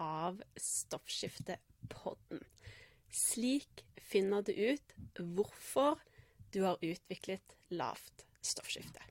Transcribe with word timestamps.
av 0.00 0.40
Stoffskiftepodden. 0.56 2.42
Slik 3.10 3.84
finner 4.10 4.42
du 4.42 4.52
ut 4.54 4.96
hvorfor 5.18 6.00
du 6.54 6.62
har 6.64 6.80
utviklet 6.82 7.56
lavt 7.70 8.26
stoffskifte. 8.42 9.02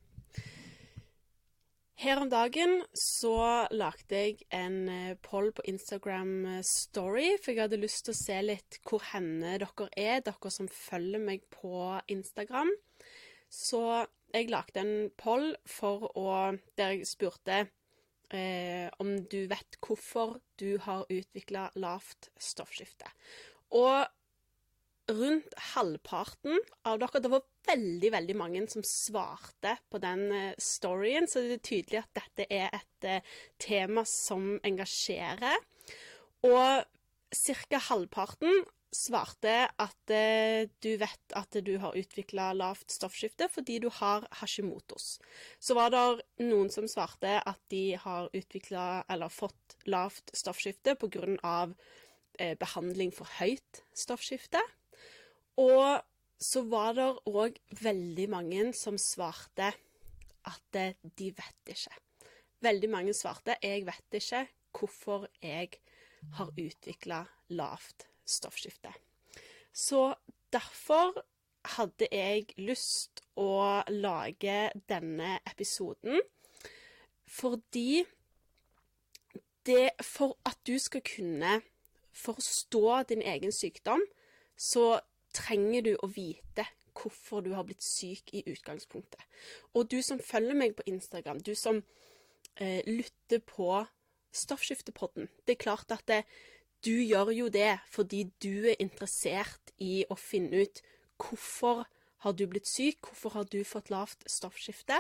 Her 2.00 2.22
om 2.22 2.30
dagen 2.32 2.78
så 2.96 3.68
lagde 3.76 4.16
jeg 4.16 4.46
en 4.56 4.86
eh, 4.88 5.18
poll 5.20 5.50
på 5.52 5.66
Instagram 5.68 6.46
eh, 6.48 6.62
Story, 6.64 7.34
for 7.44 7.52
jeg 7.52 7.66
hadde 7.66 7.82
lyst 7.82 8.06
til 8.08 8.16
å 8.16 8.20
se 8.22 8.38
litt 8.46 8.78
hvor 8.88 9.04
henne 9.10 9.58
dere 9.60 9.90
er, 10.00 10.22
dere 10.24 10.52
som 10.56 10.70
følger 10.72 11.20
meg 11.20 11.44
på 11.52 12.00
Instagram. 12.08 12.72
Så 13.52 13.82
jeg 14.32 14.48
lagde 14.48 14.80
en 14.80 15.12
poll 15.20 15.52
for 15.68 16.08
å 16.16 16.30
Der 16.80 16.94
jeg 16.94 17.10
spurte 17.10 17.66
eh, 18.36 18.88
om 19.02 19.16
du 19.32 19.42
vet 19.50 19.80
hvorfor 19.84 20.40
du 20.60 20.78
har 20.86 21.10
utvikla 21.10 21.70
lavt 21.80 22.30
stoffskifte. 22.40 23.10
Og 23.76 24.06
rundt 25.10 25.56
halvparten 25.74 26.60
av 26.86 27.00
dere 27.02 27.22
Det 27.24 27.32
var 27.32 27.46
veldig, 27.70 28.12
veldig 28.14 28.36
mange 28.38 28.62
som 28.70 28.86
svarte 28.86 29.76
på 29.90 30.02
den 30.02 30.30
eh, 30.32 30.54
storyen, 30.62 31.28
så 31.28 31.44
det 31.46 31.60
er 31.60 31.66
tydelig 31.66 32.02
at 32.04 32.22
dette 32.22 32.48
er 32.50 32.70
et 32.78 33.08
eh, 33.08 33.36
tema 33.62 34.06
som 34.06 34.58
engasjerer. 34.64 35.58
Og 36.48 36.86
ca. 37.36 37.82
halvparten 37.90 38.64
svarte 38.96 39.54
at 39.70 40.12
eh, 40.14 40.68
du 40.82 40.96
vet 40.98 41.36
at 41.38 41.58
du 41.66 41.72
har 41.82 41.98
utvikla 41.98 42.52
lavt 42.58 42.90
stoffskifte 42.92 43.50
fordi 43.52 43.78
du 43.84 43.90
har 44.00 44.26
hashimotos. 44.42 45.20
Så 45.60 45.78
var 45.78 45.94
det 45.94 46.46
noen 46.48 46.72
som 46.74 46.88
svarte 46.90 47.38
at 47.40 47.62
de 47.70 47.94
har 48.02 48.30
utvikla 48.34 49.06
eller 49.10 49.34
fått 49.34 49.78
lavt 49.90 50.34
stoffskifte 50.34 50.98
pga. 51.00 51.70
Eh, 52.40 52.56
behandling 52.56 53.12
for 53.12 53.28
høyt 53.40 53.82
stoffskifte. 53.92 54.62
Og 55.60 56.00
så 56.40 56.64
var 56.72 56.94
det 56.96 57.08
òg 57.28 57.58
veldig 57.82 58.28
mange 58.32 58.70
som 58.80 58.96
svarte 58.96 59.74
at 60.48 60.80
eh, 60.80 60.96
de 61.04 61.34
vet 61.36 61.74
ikke. 61.76 61.98
Veldig 62.64 62.90
mange 62.92 63.14
svarte 63.14 63.58
'jeg 63.62 63.86
vet 63.86 64.22
ikke 64.22 64.48
hvorfor 64.72 65.28
jeg 65.42 65.80
har 66.36 66.50
utvikla 66.56 67.26
lavt 67.50 68.09
stoffskifte. 68.30 68.94
Så 69.74 70.14
derfor 70.54 71.14
hadde 71.76 72.08
jeg 72.12 72.48
lyst 72.58 73.24
å 73.40 73.84
lage 73.92 74.70
denne 74.90 75.40
episoden 75.50 76.22
fordi 77.30 78.06
det 79.68 79.92
For 80.02 80.34
at 80.50 80.58
du 80.66 80.80
skal 80.82 81.04
kunne 81.06 81.60
forstå 82.16 83.04
din 83.12 83.22
egen 83.22 83.52
sykdom, 83.52 84.02
så 84.58 85.00
trenger 85.36 85.84
du 85.86 85.92
å 86.02 86.10
vite 86.10 86.66
hvorfor 86.96 87.44
du 87.46 87.52
har 87.54 87.68
blitt 87.68 87.84
syk 87.86 88.34
i 88.34 88.44
utgangspunktet. 88.50 89.22
Og 89.74 89.92
du 89.92 90.02
som 90.02 90.20
følger 90.20 90.58
meg 90.58 90.76
på 90.76 90.88
Instagram, 90.90 91.44
du 91.44 91.54
som 91.56 91.84
eh, 92.56 92.82
lytter 92.88 93.44
på 93.46 93.86
Stoffskiftepodden 94.30 95.30
Det 95.46 95.56
er 95.56 95.64
klart 95.64 95.92
at 95.92 96.04
det, 96.08 96.24
du 96.86 96.96
gjør 97.04 97.32
jo 97.36 97.50
det 97.54 97.80
fordi 97.92 98.26
du 98.44 98.70
er 98.72 98.80
interessert 98.80 99.74
i 99.80 100.04
å 100.10 100.18
finne 100.20 100.66
ut 100.66 100.84
hvorfor 101.20 101.86
har 102.24 102.36
du 102.36 102.46
blitt 102.52 102.68
syk, 102.68 103.08
hvorfor 103.08 103.38
har 103.38 103.48
du 103.52 103.62
fått 103.68 103.92
lavt 103.92 104.26
stoffskifte, 104.28 105.00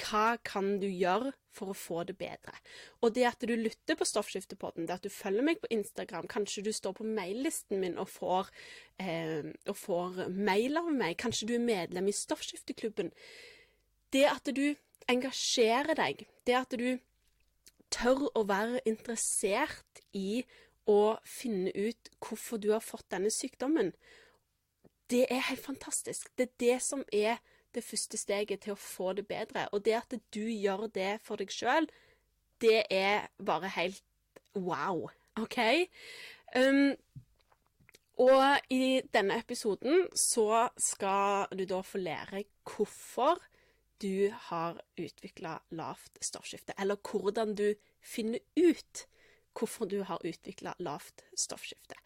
hva 0.00 0.38
kan 0.46 0.78
du 0.80 0.86
gjøre 0.88 1.32
for 1.52 1.72
å 1.72 1.76
få 1.76 2.04
det 2.08 2.16
bedre? 2.20 2.54
Og 3.04 3.14
det 3.16 3.26
at 3.28 3.44
du 3.44 3.52
lytter 3.56 3.98
på 3.98 4.06
Stoffskiftepodden, 4.08 4.86
det 4.88 4.96
at 4.96 5.04
du 5.04 5.12
følger 5.12 5.44
meg 5.44 5.60
på 5.60 5.70
Instagram, 5.74 6.28
kanskje 6.30 6.64
du 6.64 6.70
står 6.72 6.94
på 6.96 7.06
maillisten 7.06 7.80
min 7.82 7.98
og 8.00 8.08
får, 8.12 8.48
eh, 9.02 9.50
og 9.68 9.76
får 9.76 10.22
mail 10.30 10.80
av 10.80 10.90
meg, 10.92 11.18
kanskje 11.20 11.50
du 11.50 11.54
er 11.58 11.66
medlem 11.66 12.08
i 12.08 12.16
Stoffskifteklubben. 12.16 13.12
Det 14.12 14.26
at 14.30 14.48
du 14.56 14.74
engasjerer 15.10 15.96
deg, 15.98 16.26
det 16.46 16.56
at 16.56 16.76
du 16.78 16.98
tør 17.90 18.28
å 18.38 18.46
være 18.46 18.80
interessert 18.86 20.04
i 20.14 20.44
å 20.90 21.00
finne 21.26 21.72
ut 21.76 22.10
hvorfor 22.18 22.60
du 22.62 22.70
har 22.74 22.82
fått 22.84 23.08
denne 23.12 23.30
sykdommen, 23.30 23.92
det 25.10 25.24
er 25.30 25.42
helt 25.48 25.62
fantastisk. 25.64 26.30
Det 26.38 26.48
er 26.48 26.58
det 26.62 26.76
som 26.82 27.02
er 27.12 27.40
det 27.74 27.84
første 27.86 28.18
steget 28.18 28.64
til 28.64 28.74
å 28.74 28.82
få 28.82 29.12
det 29.18 29.26
bedre. 29.30 29.66
Og 29.74 29.84
det 29.86 29.96
at 29.98 30.14
du 30.34 30.42
gjør 30.42 30.88
det 30.94 31.18
for 31.26 31.40
deg 31.40 31.52
sjøl, 31.54 31.88
det 32.62 32.84
er 32.90 33.28
bare 33.38 33.70
helt 33.74 34.02
wow. 34.54 35.06
OK? 35.40 35.58
Um, 36.56 36.94
og 38.20 38.72
i 38.74 39.00
denne 39.14 39.38
episoden 39.40 40.04
så 40.18 40.68
skal 40.78 41.48
du 41.56 41.64
da 41.64 41.80
få 41.86 42.02
lære 42.02 42.44
hvorfor 42.68 43.40
du 44.02 44.30
har 44.48 44.80
utvikla 44.96 45.58
lavt 45.76 46.20
stoffskifte, 46.24 46.74
eller 46.78 47.00
hvordan 47.00 47.54
du 47.56 47.74
finner 48.00 48.40
ut 48.56 49.06
hvorfor 49.56 49.88
du 49.90 50.00
har 50.06 50.22
utvikla 50.26 50.74
lavt 50.78 51.24
stoffskifte. 51.36 51.96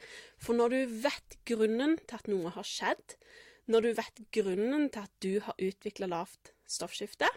For 0.41 0.57
når 0.57 0.75
du 0.75 0.95
vet 1.05 1.39
grunnen 1.47 1.97
til 2.01 2.19
at 2.19 2.31
noe 2.31 2.53
har 2.55 2.67
skjedd, 2.69 3.17
når 3.71 3.87
du 3.87 3.91
vet 3.97 4.23
grunnen 4.35 4.89
til 4.93 5.07
at 5.07 5.15
du 5.25 5.33
har 5.45 5.59
utvikla 5.63 6.09
lavt 6.11 6.53
stoffskifte, 6.69 7.29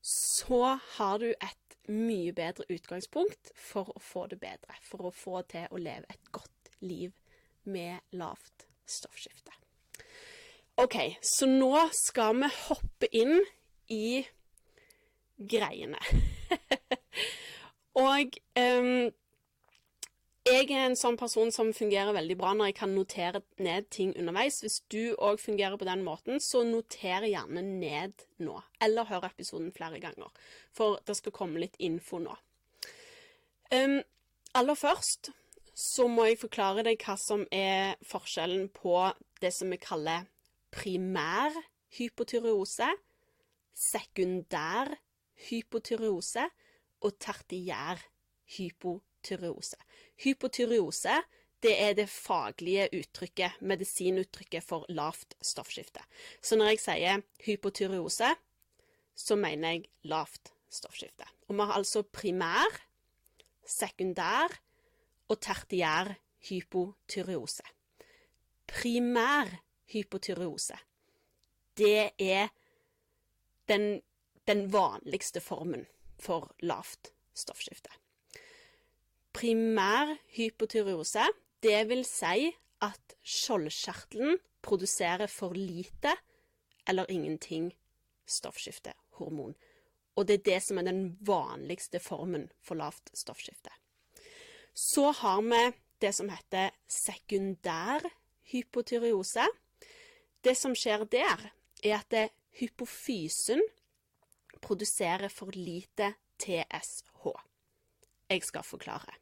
så 0.00 0.78
har 0.96 1.20
du 1.20 1.30
et 1.30 1.76
mye 1.90 2.32
bedre 2.36 2.64
utgangspunkt 2.70 3.52
for 3.56 3.90
å 3.94 4.02
få 4.02 4.26
det 4.30 4.40
bedre. 4.40 4.76
For 4.86 5.08
å 5.08 5.14
få 5.14 5.42
til 5.50 5.68
å 5.70 5.80
leve 5.80 6.08
et 6.08 6.32
godt 6.32 6.72
liv 6.84 7.12
med 7.68 8.00
lavt 8.16 8.66
stoffskifte. 8.88 9.52
OK, 10.80 10.96
så 11.20 11.48
nå 11.50 11.74
skal 11.92 12.38
vi 12.40 12.52
hoppe 12.64 13.10
inn 13.12 13.36
i 13.92 14.22
greiene. 15.36 16.00
Og 17.98 18.36
um, 18.60 19.10
jeg 20.46 20.70
er 20.72 20.86
en 20.86 20.96
sånn 20.96 21.18
person 21.20 21.50
som 21.52 21.72
fungerer 21.76 22.14
veldig 22.16 22.36
bra 22.40 22.52
når 22.56 22.70
jeg 22.70 22.76
kan 22.78 22.94
notere 22.96 23.42
ned 23.60 23.90
ting 23.92 24.14
underveis. 24.18 24.60
Hvis 24.64 24.80
du 24.92 25.12
òg 25.18 25.40
fungerer 25.42 25.76
på 25.78 25.88
den 25.88 26.04
måten, 26.06 26.40
så 26.40 26.62
noter 26.66 27.26
gjerne 27.28 27.62
ned 27.66 28.24
nå. 28.42 28.56
Eller 28.82 29.08
hør 29.10 29.26
episoden 29.28 29.72
flere 29.74 30.00
ganger, 30.02 30.30
for 30.72 31.02
det 31.06 31.18
skal 31.18 31.34
komme 31.36 31.60
litt 31.62 31.76
info 31.78 32.22
nå. 32.22 32.36
Um, 33.70 34.00
aller 34.58 34.78
først 34.78 35.30
så 35.80 36.08
må 36.10 36.26
jeg 36.26 36.40
forklare 36.40 36.82
deg 36.88 37.04
hva 37.04 37.14
som 37.20 37.44
er 37.54 37.94
forskjellen 38.04 38.68
på 38.74 38.96
det 39.40 39.52
som 39.54 39.70
vi 39.70 39.78
kaller 39.80 40.26
primær 40.74 41.54
hypotyreose, 41.96 42.88
sekundær 43.76 44.92
hypotyreose 45.48 46.48
og 47.00 47.18
tertiær 47.22 48.00
hypotyreose. 48.56 49.76
Hypotyreose 50.24 51.20
det 51.62 51.74
er 51.82 51.92
det 51.92 52.08
faglige 52.08 52.88
uttrykket, 52.96 53.60
medisinuttrykket 53.60 54.64
for 54.64 54.86
lavt 54.88 55.34
stoffskifte. 55.44 56.00
Så 56.42 56.56
når 56.56 56.72
jeg 56.72 56.80
sier 56.80 57.24
hypotyreose, 57.44 58.30
så 59.14 59.36
mener 59.36 59.74
jeg 59.74 59.84
lavt 60.08 60.54
stoffskifte. 60.72 61.28
Og 61.48 61.54
vi 61.54 61.60
har 61.60 61.76
altså 61.76 62.02
primær, 62.02 62.80
sekundær 63.66 64.56
og 65.28 65.40
tertiær 65.40 66.14
hypotyreose. 66.48 67.66
Primær 68.66 69.52
hypotyreose, 69.92 70.78
det 71.76 72.10
er 72.18 72.48
den, 73.68 74.00
den 74.48 74.72
vanligste 74.72 75.40
formen 75.40 75.84
for 76.20 76.50
lavt 76.62 77.12
stoffskifte. 77.34 77.90
Primær 79.32 80.16
hypotyreose, 80.36 81.24
det 81.62 81.88
vil 81.88 82.04
si 82.08 82.50
at 82.82 83.16
skjoldkjertelen 83.22 84.38
produserer 84.62 85.30
for 85.30 85.54
lite 85.56 86.16
eller 86.88 87.10
ingenting 87.10 87.70
stoffskiftehormon. 88.26 89.54
Og 90.16 90.26
det 90.28 90.40
er 90.40 90.46
det 90.48 90.62
som 90.62 90.80
er 90.80 90.88
den 90.88 91.04
vanligste 91.20 92.00
formen 92.02 92.50
for 92.62 92.74
lavt 92.80 93.12
stoffskifte. 93.14 93.70
Så 94.74 95.10
har 95.10 95.40
vi 95.42 95.62
det 96.00 96.14
som 96.16 96.28
heter 96.28 96.70
sekundær 96.88 98.04
hypotyreose. 98.50 99.46
Det 100.44 100.56
som 100.56 100.74
skjer 100.74 101.04
der, 101.04 101.50
er 101.84 102.00
at 102.00 102.32
hypofysen 102.60 103.62
produserer 104.62 105.28
for 105.32 105.52
lite 105.56 106.14
TSH. 106.40 107.26
Jeg 108.30 108.42
skal 108.46 108.64
forklare. 108.64 109.16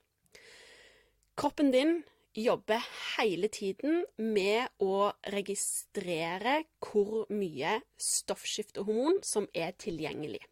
Kroppen 1.38 1.72
din 1.72 2.02
jobber 2.34 2.82
hele 3.16 3.48
tiden 3.48 4.04
med 4.18 4.68
å 4.84 5.10
registrere 5.32 6.62
hvor 6.84 7.26
mye 7.32 7.78
stoffskiftehormon 7.98 9.22
som 9.26 9.48
er 9.54 9.74
tilgjengelig. 9.78 10.42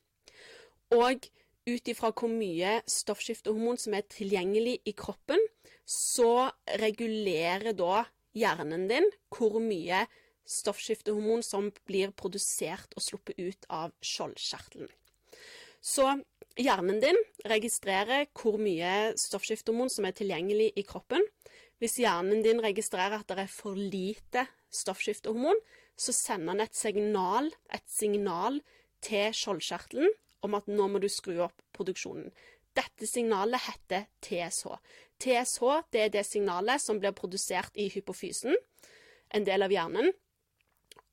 Og 0.94 1.26
ut 1.66 1.90
ifra 1.90 2.12
hvor 2.14 2.30
mye 2.30 2.80
stoffskiftehormon 2.90 3.78
som 3.82 3.96
er 3.98 4.06
tilgjengelig 4.10 4.78
i 4.86 4.94
kroppen, 4.96 5.42
så 5.86 6.48
regulerer 6.80 7.74
da 7.76 8.04
hjernen 8.36 8.86
din 8.90 9.10
hvor 9.32 9.60
mye 9.60 10.06
stoffskiftehormon 10.06 10.22
som 10.46 11.70
blir 11.86 12.14
produsert 12.16 12.94
og 12.96 13.02
sluppet 13.04 13.38
ut 13.38 13.66
av 13.68 13.92
skjoldkjertelen. 14.04 14.88
Så 15.82 16.08
hjernen 16.58 17.00
din 17.02 17.18
registrerer 17.46 18.26
hvor 18.34 18.58
mye 18.58 19.12
stoffskiftehormon 19.20 19.92
som 19.92 20.08
er 20.08 20.16
tilgjengelig 20.16 20.72
i 20.74 20.84
kroppen. 20.86 21.22
Hvis 21.78 21.98
hjernen 22.00 22.42
din 22.42 22.62
registrerer 22.64 23.20
at 23.20 23.28
det 23.28 23.44
er 23.44 23.52
for 23.52 23.76
lite 23.76 24.46
stoffskiftehormon, 24.72 25.58
så 25.96 26.12
sender 26.12 26.56
den 26.56 26.64
et 26.66 26.76
signal, 26.76 27.50
et 27.72 27.86
signal 27.88 28.60
til 29.04 29.32
skjoldkjertelen 29.36 30.10
om 30.46 30.56
at 30.58 30.68
nå 30.68 30.88
må 30.90 31.00
du 31.02 31.08
skru 31.12 31.38
opp 31.44 31.62
produksjonen. 31.76 32.30
Dette 32.76 33.08
signalet 33.08 33.62
heter 33.64 34.04
TSH. 34.24 34.74
TSH 35.22 35.78
det 35.92 36.02
er 36.02 36.12
det 36.12 36.26
signalet 36.28 36.82
som 36.82 37.00
blir 37.00 37.14
produsert 37.16 37.76
i 37.80 37.88
hypofysen, 37.92 38.56
en 39.32 39.46
del 39.46 39.64
av 39.64 39.72
hjernen, 39.72 40.12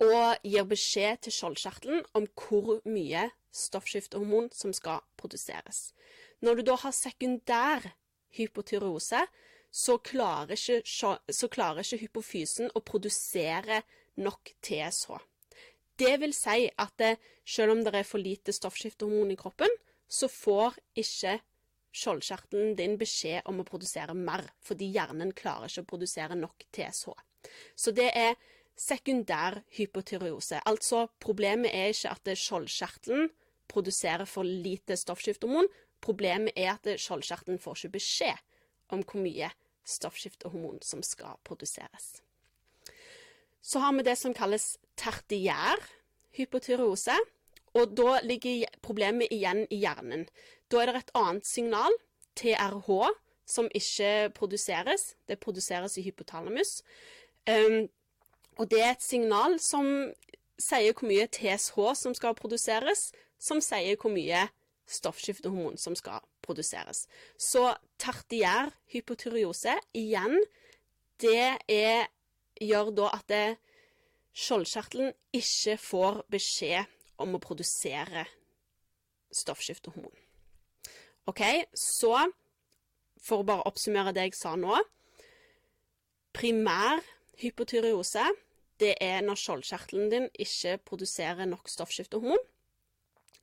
og 0.04 0.44
gir 0.44 0.68
beskjed 0.68 1.24
til 1.26 1.36
skjoldkjertelen 1.36 2.04
om 2.18 2.28
hvor 2.36 2.82
mye 2.90 3.30
stoffskiftehormon 3.54 4.50
som 4.56 4.74
skal 4.74 5.04
produseres. 5.20 5.92
Når 6.44 6.60
du 6.60 6.64
da 6.72 6.78
har 6.82 6.96
sekundær 6.96 7.86
hypotyreose, 8.38 9.22
så 9.74 9.98
klarer, 9.98 10.54
ikke, 10.54 10.82
så 10.86 11.48
klarer 11.50 11.82
ikke 11.82 12.04
hypofysen 12.04 12.74
å 12.76 12.82
produsere 12.86 13.82
nok 14.22 14.52
TSH. 14.62 15.18
Det 15.98 16.14
vil 16.22 16.34
si 16.34 16.68
at 16.78 16.94
det, 17.02 17.16
selv 17.46 17.74
om 17.76 17.82
det 17.86 17.94
er 17.96 18.06
for 18.06 18.22
lite 18.22 18.54
stoffskiftehormon 18.54 19.34
i 19.34 19.40
kroppen, 19.40 19.70
så 20.10 20.30
får 20.30 20.78
ikke 21.00 21.40
skjoldkjertelen 21.94 22.74
din 22.78 22.98
beskjed 22.98 23.46
om 23.50 23.62
å 23.62 23.68
produsere 23.68 24.16
mer, 24.18 24.46
fordi 24.66 24.90
hjernen 24.94 25.34
klarer 25.38 25.70
ikke 25.70 25.86
å 25.86 25.92
produsere 25.94 26.38
nok 26.38 26.66
TSH. 26.74 27.14
Så 27.78 27.94
det 27.94 28.10
er 28.18 28.38
sekundær 28.80 29.62
hypotyreose. 29.78 30.60
Altså, 30.66 31.08
problemet 31.20 31.72
er 31.74 31.94
ikke 31.94 32.14
at 32.14 32.38
skjoldkjertelen 32.38 33.30
produserer 33.72 34.26
for 34.26 34.44
lite 34.44 34.98
stoffskiftehormon. 34.98 35.70
Problemet 36.02 36.54
er 36.56 36.76
at 36.76 36.90
skjoldkjertelen 37.00 37.62
får 37.62 37.84
ikke 37.84 37.98
beskjed 37.98 38.42
om 38.94 39.04
hvor 39.04 39.24
mye 39.24 39.50
stoffskiftehormon 39.88 40.82
som 40.84 41.04
skal 41.04 41.40
produseres. 41.44 42.22
Så 43.64 43.80
har 43.80 43.94
vi 43.96 44.04
det 44.04 44.18
som 44.20 44.34
kalles 44.36 44.78
tertiær 45.00 45.80
hypotyreose. 46.38 47.16
Og 47.74 47.96
da 47.98 48.20
ligger 48.22 48.68
problemet 48.86 49.32
igjen 49.34 49.64
i 49.74 49.80
hjernen. 49.82 50.28
Da 50.70 50.84
er 50.84 50.92
det 50.92 51.00
et 51.00 51.16
annet 51.18 51.48
signal, 51.48 51.96
TRH, 52.38 52.90
som 53.50 53.70
ikke 53.74 54.30
produseres. 54.38 55.16
Det 55.28 55.40
produseres 55.42 55.98
i 55.98 56.04
hypotalamus. 56.06 56.84
Um, 57.50 57.88
og 58.58 58.70
det 58.72 58.82
er 58.82 58.92
et 58.94 59.04
signal 59.04 59.58
som 59.62 59.88
sier 60.62 60.94
hvor 60.94 61.10
mye 61.10 61.28
TSH 61.28 61.78
som 61.98 62.16
skal 62.18 62.36
produseres, 62.38 63.12
som 63.42 63.62
sier 63.64 63.98
hvor 64.00 64.14
mye 64.14 64.46
stoffskiftehormon 64.90 65.78
som 65.80 65.96
skal 65.96 66.24
produseres. 66.44 67.08
Så 67.38 67.72
tertiær 68.02 68.72
hypotyreose, 68.94 69.78
igjen, 69.96 70.38
det 71.22 71.58
er, 71.72 72.10
gjør 72.62 72.92
da 72.96 73.10
at 73.18 73.34
skjoldkjertelen 74.34 75.14
ikke 75.34 75.78
får 75.82 76.24
beskjed 76.34 76.90
om 77.24 77.36
å 77.38 77.42
produsere 77.42 78.26
stoffskiftehormon. 79.34 80.14
OK, 81.30 81.42
så 81.74 82.18
for 83.24 83.42
å 83.42 83.48
bare 83.48 83.66
oppsummere 83.70 84.12
det 84.16 84.28
jeg 84.28 84.36
sa 84.36 84.58
nå 84.60 84.76
Primær 86.34 87.00
hypotyreose 87.42 88.26
det 88.82 88.96
er 89.04 89.22
når 89.24 89.38
skjoldkjertelen 89.40 90.10
din 90.12 90.26
ikke 90.34 90.80
produserer 90.88 91.48
nok 91.50 91.70
stoffskiftehormon. 91.72 92.42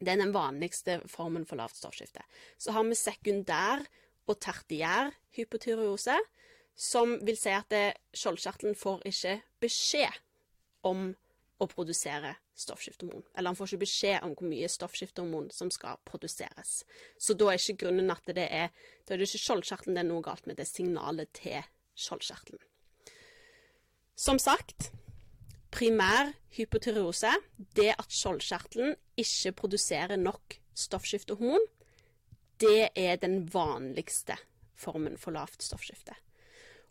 Det 0.01 0.13
er 0.13 0.21
den 0.23 0.35
vanligste 0.35 0.99
formen 1.09 1.47
for 1.47 1.61
lavt 1.61 1.77
stoffskifte. 1.77 2.23
Så 2.59 2.73
har 2.73 2.85
vi 2.89 2.97
sekundær 2.99 3.85
og 4.27 4.39
tertiær 4.41 5.13
hypotyreose, 5.37 6.17
som 6.75 7.19
vil 7.27 7.37
si 7.37 7.53
at 7.53 7.75
skjoldkjertelen 8.17 8.79
får 8.79 9.05
ikke 9.11 9.35
beskjed 9.61 10.21
om 10.89 11.11
å 11.61 11.69
produsere 11.69 12.33
stoffskiftehormon. 12.57 13.27
Eller 13.37 13.53
han 13.53 13.59
får 13.59 13.69
ikke 13.69 13.85
beskjed 13.85 14.25
om 14.25 14.33
hvor 14.33 14.49
mye 14.49 14.71
stoffskiftehormon 14.73 15.51
som 15.53 15.73
skal 15.73 16.01
produseres. 16.09 16.81
Så 17.21 17.37
da 17.37 17.51
er 17.51 17.61
ikke 17.61 17.85
grunnen 17.85 18.13
at 18.13 18.33
det 18.33 18.49
er 18.49 18.73
Da 19.05 19.15
er 19.15 19.21
det 19.21 19.29
ikke 19.29 19.45
skjoldkjertelen 19.45 19.97
det 19.99 20.05
er 20.05 20.09
noe 20.09 20.25
galt 20.25 20.47
med, 20.47 20.57
det 20.57 20.69
signalet 20.69 21.33
til 21.37 21.61
skjoldkjertelen. 21.99 22.63
Som 24.21 24.37
sagt, 24.37 24.91
primær 25.73 26.35
hypotyreose, 26.53 27.31
det 27.77 27.95
at 27.95 28.13
skjoldkjertelen 28.13 28.93
ikke 29.17 29.55
produserer 29.63 30.21
nok 30.21 30.59
stoffskiftehormon, 30.77 31.65
det 32.61 32.91
er 33.01 33.17
den 33.17 33.47
vanligste 33.55 34.37
formen 34.77 35.17
for 35.17 35.33
lavt 35.33 35.65
stoffskifte. 35.65 36.13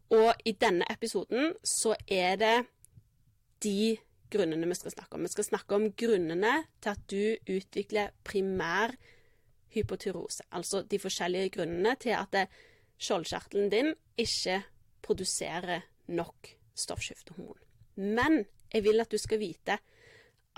Og 0.09 0.33
i 0.41 0.55
denne 0.57 0.89
episoden 0.89 1.53
så 1.61 1.93
er 2.09 2.41
det 2.41 2.55
de 3.61 3.99
grunnene 4.33 4.65
vi 4.71 4.81
skal 4.81 4.97
snakke 4.97 5.19
om. 5.19 5.29
Vi 5.29 5.35
skal 5.35 5.51
snakke 5.51 5.77
om 5.77 5.89
grunnene 5.93 6.55
til 6.81 6.95
at 6.95 7.03
du 7.13 7.53
utvikler 7.59 8.15
primær 8.25 8.97
hypotyrose. 9.75 10.49
Altså 10.49 10.81
de 10.81 10.97
forskjellige 10.97 11.53
grunnene 11.59 11.93
til 12.01 12.17
at 12.17 12.47
skjoldkjertelen 12.97 13.69
din 13.69 13.93
ikke 14.17 14.63
produserer 15.05 15.85
nok 16.07 16.55
stoffskiftehormon. 16.79 17.59
Men 17.95 18.45
jeg 18.73 18.85
vil 18.85 19.03
at 19.03 19.11
du 19.11 19.17
skal 19.19 19.41
vite 19.41 19.79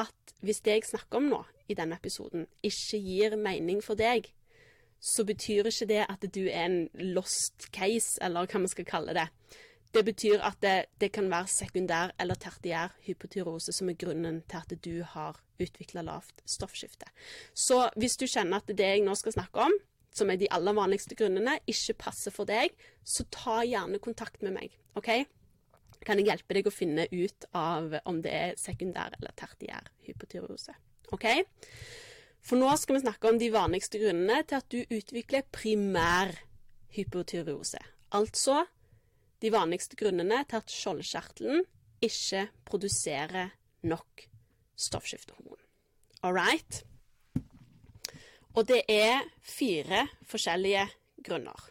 at 0.02 0.36
hvis 0.42 0.62
det 0.66 0.78
jeg 0.78 0.90
snakker 0.90 1.20
om 1.20 1.32
nå 1.32 1.42
i 1.70 1.78
denne 1.78 1.98
episoden, 2.00 2.48
ikke 2.64 3.00
gir 3.02 3.36
mening 3.40 3.82
for 3.84 4.00
deg, 4.00 4.30
så 5.02 5.26
betyr 5.26 5.70
ikke 5.70 5.90
det 5.90 6.02
at 6.06 6.26
du 6.34 6.44
er 6.46 6.66
en 6.68 6.80
lost 7.16 7.70
case, 7.74 8.20
eller 8.22 8.46
hva 8.46 8.62
man 8.62 8.72
skal 8.72 8.88
kalle 8.88 9.16
det. 9.18 9.28
Det 9.92 10.06
betyr 10.08 10.44
at 10.48 10.60
det, 10.64 10.76
det 11.02 11.12
kan 11.12 11.28
være 11.32 11.50
sekundær 11.52 12.14
eller 12.22 12.38
tertiær 12.40 12.94
hypotyrose 13.04 13.74
som 13.76 13.90
er 13.92 13.98
grunnen 14.00 14.40
til 14.48 14.62
at 14.62 14.76
du 14.86 15.02
har 15.04 15.42
utvikla 15.60 16.04
lavt 16.06 16.44
stoffskifte. 16.48 17.10
Så 17.54 17.90
hvis 18.00 18.16
du 18.16 18.28
kjenner 18.28 18.62
at 18.62 18.72
det 18.72 18.88
jeg 18.88 19.04
nå 19.04 19.16
skal 19.20 19.36
snakke 19.36 19.68
om, 19.68 19.76
som 20.16 20.32
er 20.32 20.40
de 20.40 20.50
aller 20.52 20.76
vanligste 20.76 21.16
grunnene, 21.16 21.58
ikke 21.68 21.98
passer 22.08 22.32
for 22.36 22.48
deg, 22.48 22.72
så 23.04 23.26
ta 23.32 23.62
gjerne 23.68 24.00
kontakt 24.04 24.44
med 24.44 24.56
meg. 24.56 24.80
OK? 25.00 25.12
Kan 26.06 26.20
jeg 26.20 26.32
hjelpe 26.32 26.58
deg 26.58 26.68
å 26.68 26.74
finne 26.74 27.06
ut 27.12 27.46
av 27.58 27.94
om 28.10 28.22
det 28.26 28.34
er 28.34 28.60
sekundær 28.60 29.14
eller 29.20 29.36
tertiær 29.38 29.92
hypotyreose. 30.08 30.74
OK? 31.14 31.28
For 32.42 32.58
nå 32.58 32.72
skal 32.82 32.98
vi 32.98 33.04
snakke 33.04 33.30
om 33.30 33.38
de 33.38 33.52
vanligste 33.54 34.02
grunnene 34.02 34.42
til 34.50 34.58
at 34.58 34.70
du 34.74 34.80
utvikler 34.82 35.46
primær 35.54 36.34
hypotyreose. 36.96 37.82
Altså 38.18 38.64
de 39.42 39.52
vanligste 39.54 39.98
grunnene 39.98 40.44
til 40.50 40.62
at 40.62 40.74
skjoldkjertelen 40.74 41.64
ikke 42.02 42.48
produserer 42.66 43.54
nok 43.86 44.26
stoffskiftehormon. 44.78 45.60
All 46.24 46.34
right? 46.34 46.82
Og 48.54 48.68
det 48.68 48.84
er 48.90 49.22
fire 49.42 50.08
forskjellige 50.28 50.88
grunner. 51.24 51.70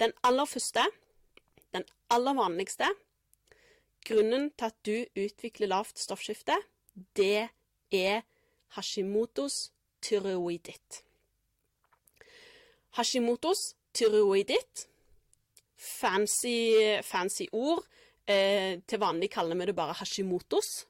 Den 0.00 0.14
aller 0.24 0.48
første, 0.48 0.86
den 1.74 1.84
aller 2.10 2.34
vanligste, 2.34 2.88
grunnen 4.06 4.50
til 4.58 4.70
at 4.70 4.76
du 4.86 4.96
utvikler 5.16 5.70
lavt 5.70 5.98
stoffskifte, 5.98 6.56
det 7.16 7.48
er 7.92 8.22
Hashimotos 8.76 9.72
tyroiditt. 10.02 11.02
Hashimotos 12.96 13.74
tyroiditt 13.94 14.90
fancy, 15.80 17.00
fancy 17.02 17.46
ord. 17.52 17.84
Eh, 18.26 18.78
til 18.86 19.00
vanlig 19.00 19.30
kaller 19.30 19.56
vi 19.56 19.66
det 19.66 19.76
bare 19.76 19.96
Hashimotos. 19.98 20.86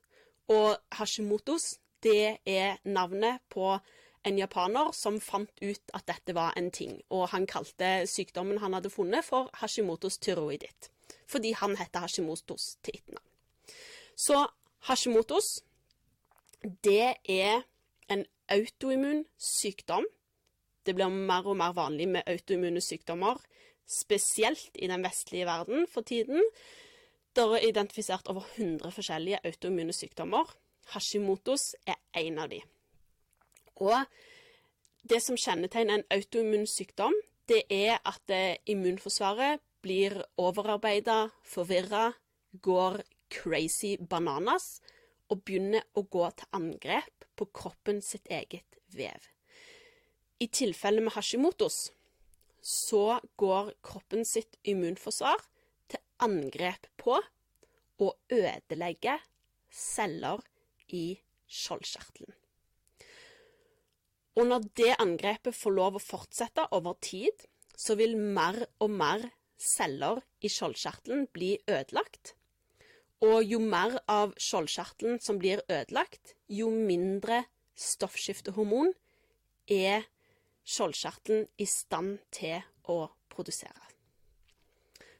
Og 0.48 0.76
Hashimotos, 0.92 1.78
det 2.02 2.38
er 2.46 2.76
navnet 2.84 3.40
på 3.50 3.78
en 4.24 4.38
japaner 4.38 4.92
som 4.92 5.20
fant 5.20 5.50
ut 5.62 5.92
at 5.94 6.06
dette 6.08 6.34
var 6.34 6.52
en 6.56 6.70
ting, 6.70 7.00
og 7.08 7.28
han 7.32 7.46
kalte 7.46 8.06
sykdommen 8.06 8.58
han 8.58 8.74
hadde 8.76 8.90
funnet, 8.90 9.24
for 9.24 9.48
Hashimotos 9.54 10.18
tyroiditt. 10.18 10.90
Fordi 11.30 11.52
han 11.54 11.76
heter 11.78 12.02
Hashimotos 12.02 12.76
til 12.84 12.98
etternavn. 12.98 13.26
Så 14.18 14.46
Hashimotos, 14.88 15.60
det 16.84 17.14
er 17.28 17.62
en 18.10 18.24
autoimmun 18.50 19.24
sykdom. 19.38 20.06
Det 20.86 20.96
blir 20.96 21.12
mer 21.12 21.46
og 21.46 21.56
mer 21.60 21.76
vanlig 21.76 22.08
med 22.08 22.26
autoimmune 22.26 22.80
sykdommer, 22.82 23.38
spesielt 23.86 24.74
i 24.74 24.88
den 24.90 25.04
vestlige 25.04 25.46
verden 25.46 25.86
for 25.90 26.00
tiden. 26.00 26.42
Det 27.36 27.44
er 27.44 27.68
identifisert 27.68 28.28
over 28.28 28.42
100 28.56 28.90
forskjellige 28.90 29.38
autoimmune 29.44 29.92
sykdommer. 29.92 30.50
Hashimotos 30.94 31.74
er 31.86 32.00
en 32.18 32.38
av 32.38 32.50
de. 32.50 32.60
Og 33.76 33.96
det 35.08 35.22
som 35.22 35.38
kjennetegner 35.38 36.00
en 36.00 36.08
autoimmun 36.10 36.66
sykdom, 36.66 37.14
det 37.48 37.62
er 37.70 37.98
at 38.04 38.60
immunforsvaret 38.66 39.60
blir 39.82 40.16
overarbeida, 40.40 41.30
forvirra, 41.46 42.10
går 42.52 43.00
crazy 43.30 43.96
bananas 43.96 44.80
og 45.30 45.44
begynner 45.46 45.86
å 45.94 46.02
gå 46.02 46.26
til 46.36 46.56
angrep 46.56 47.26
på 47.38 47.46
kroppen 47.54 48.00
sitt 48.04 48.26
eget 48.28 48.80
vev. 48.96 49.20
I 50.40 50.48
tilfelle 50.48 51.02
med 51.04 51.14
Hashimotos 51.14 51.90
så 52.64 53.20
går 53.40 53.74
kroppen 53.84 54.26
sitt 54.28 54.58
immunforsvar 54.68 55.40
til 55.90 56.02
angrep 56.24 56.88
på 57.00 57.16
og 58.00 58.32
ødelegger 58.32 59.22
celler 59.70 60.42
i 60.96 61.20
skjoldkjertelen. 61.50 62.34
Og 64.40 64.46
når 64.46 64.66
det 64.78 64.92
angrepet 65.02 65.56
får 65.56 65.74
lov 65.74 65.98
å 65.98 66.02
fortsette 66.02 66.64
over 66.76 66.96
tid, 67.02 67.34
så 67.76 67.96
vil 67.98 68.16
mer 68.16 68.62
og 68.80 68.92
mer 68.92 69.26
celler 69.60 70.22
i 70.40 70.48
skjoldkjertelen 70.50 71.26
bli 71.34 71.58
ødelagt. 71.68 72.34
Og 73.20 73.44
jo 73.44 73.60
mer 73.60 73.98
av 74.08 74.32
skjoldkjertelen 74.40 75.20
som 75.20 75.38
blir 75.40 75.60
ødelagt, 75.68 76.34
jo 76.48 76.70
mindre 76.72 77.44
stoffskiftehormon 77.76 78.94
er 79.68 80.08
skjoldkjertelen 80.64 81.46
i 81.60 81.68
stand 81.68 82.18
til 82.32 82.64
å 82.88 83.04
produsere. 83.32 83.90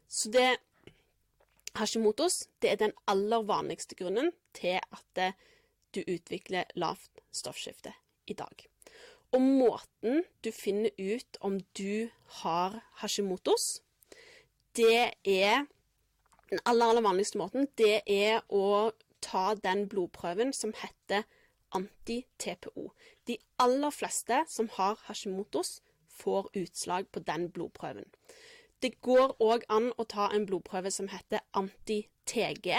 Så 0.09 0.32
det 0.32 0.56
Hashimotos 1.78 2.49
det 2.59 2.73
er 2.73 2.80
den 2.80 2.97
aller 3.06 3.44
vanligste 3.47 3.94
grunnen 3.94 4.32
til 4.56 4.80
at 4.80 5.37
du 5.94 6.02
utvikler 6.02 6.66
lavt 6.75 7.23
stoffskifte 7.30 7.92
i 8.26 8.35
dag. 8.35 8.66
Og 9.30 9.42
måten 9.42 10.25
du 10.42 10.50
finner 10.50 10.90
ut 10.99 11.38
om 11.47 11.61
du 11.78 12.11
har 12.42 12.80
Hashimotos, 13.02 13.82
det 14.76 15.12
er 15.24 15.66
Den 16.50 16.58
aller, 16.66 16.86
aller 16.86 17.02
vanligste 17.02 17.38
måten, 17.38 17.68
det 17.78 18.00
er 18.10 18.40
å 18.50 18.90
ta 19.22 19.54
den 19.54 19.84
blodprøven 19.88 20.50
som 20.52 20.72
heter 20.74 21.22
anti-TPO. 21.70 22.88
De 23.26 23.36
aller 23.62 23.94
fleste 23.94 24.40
som 24.50 24.66
har 24.74 24.98
Hashimotos, 25.06 25.78
får 26.20 26.50
utslag 26.54 27.06
på 27.12 27.20
den 27.20 27.50
blodprøven. 27.54 28.08
Det 28.82 29.00
går 29.00 29.36
òg 29.40 29.64
an 29.68 29.90
å 30.00 30.04
ta 30.08 30.30
en 30.34 30.46
blodprøve 30.48 30.90
som 30.92 31.08
heter 31.12 31.44
anti-TG, 31.56 32.74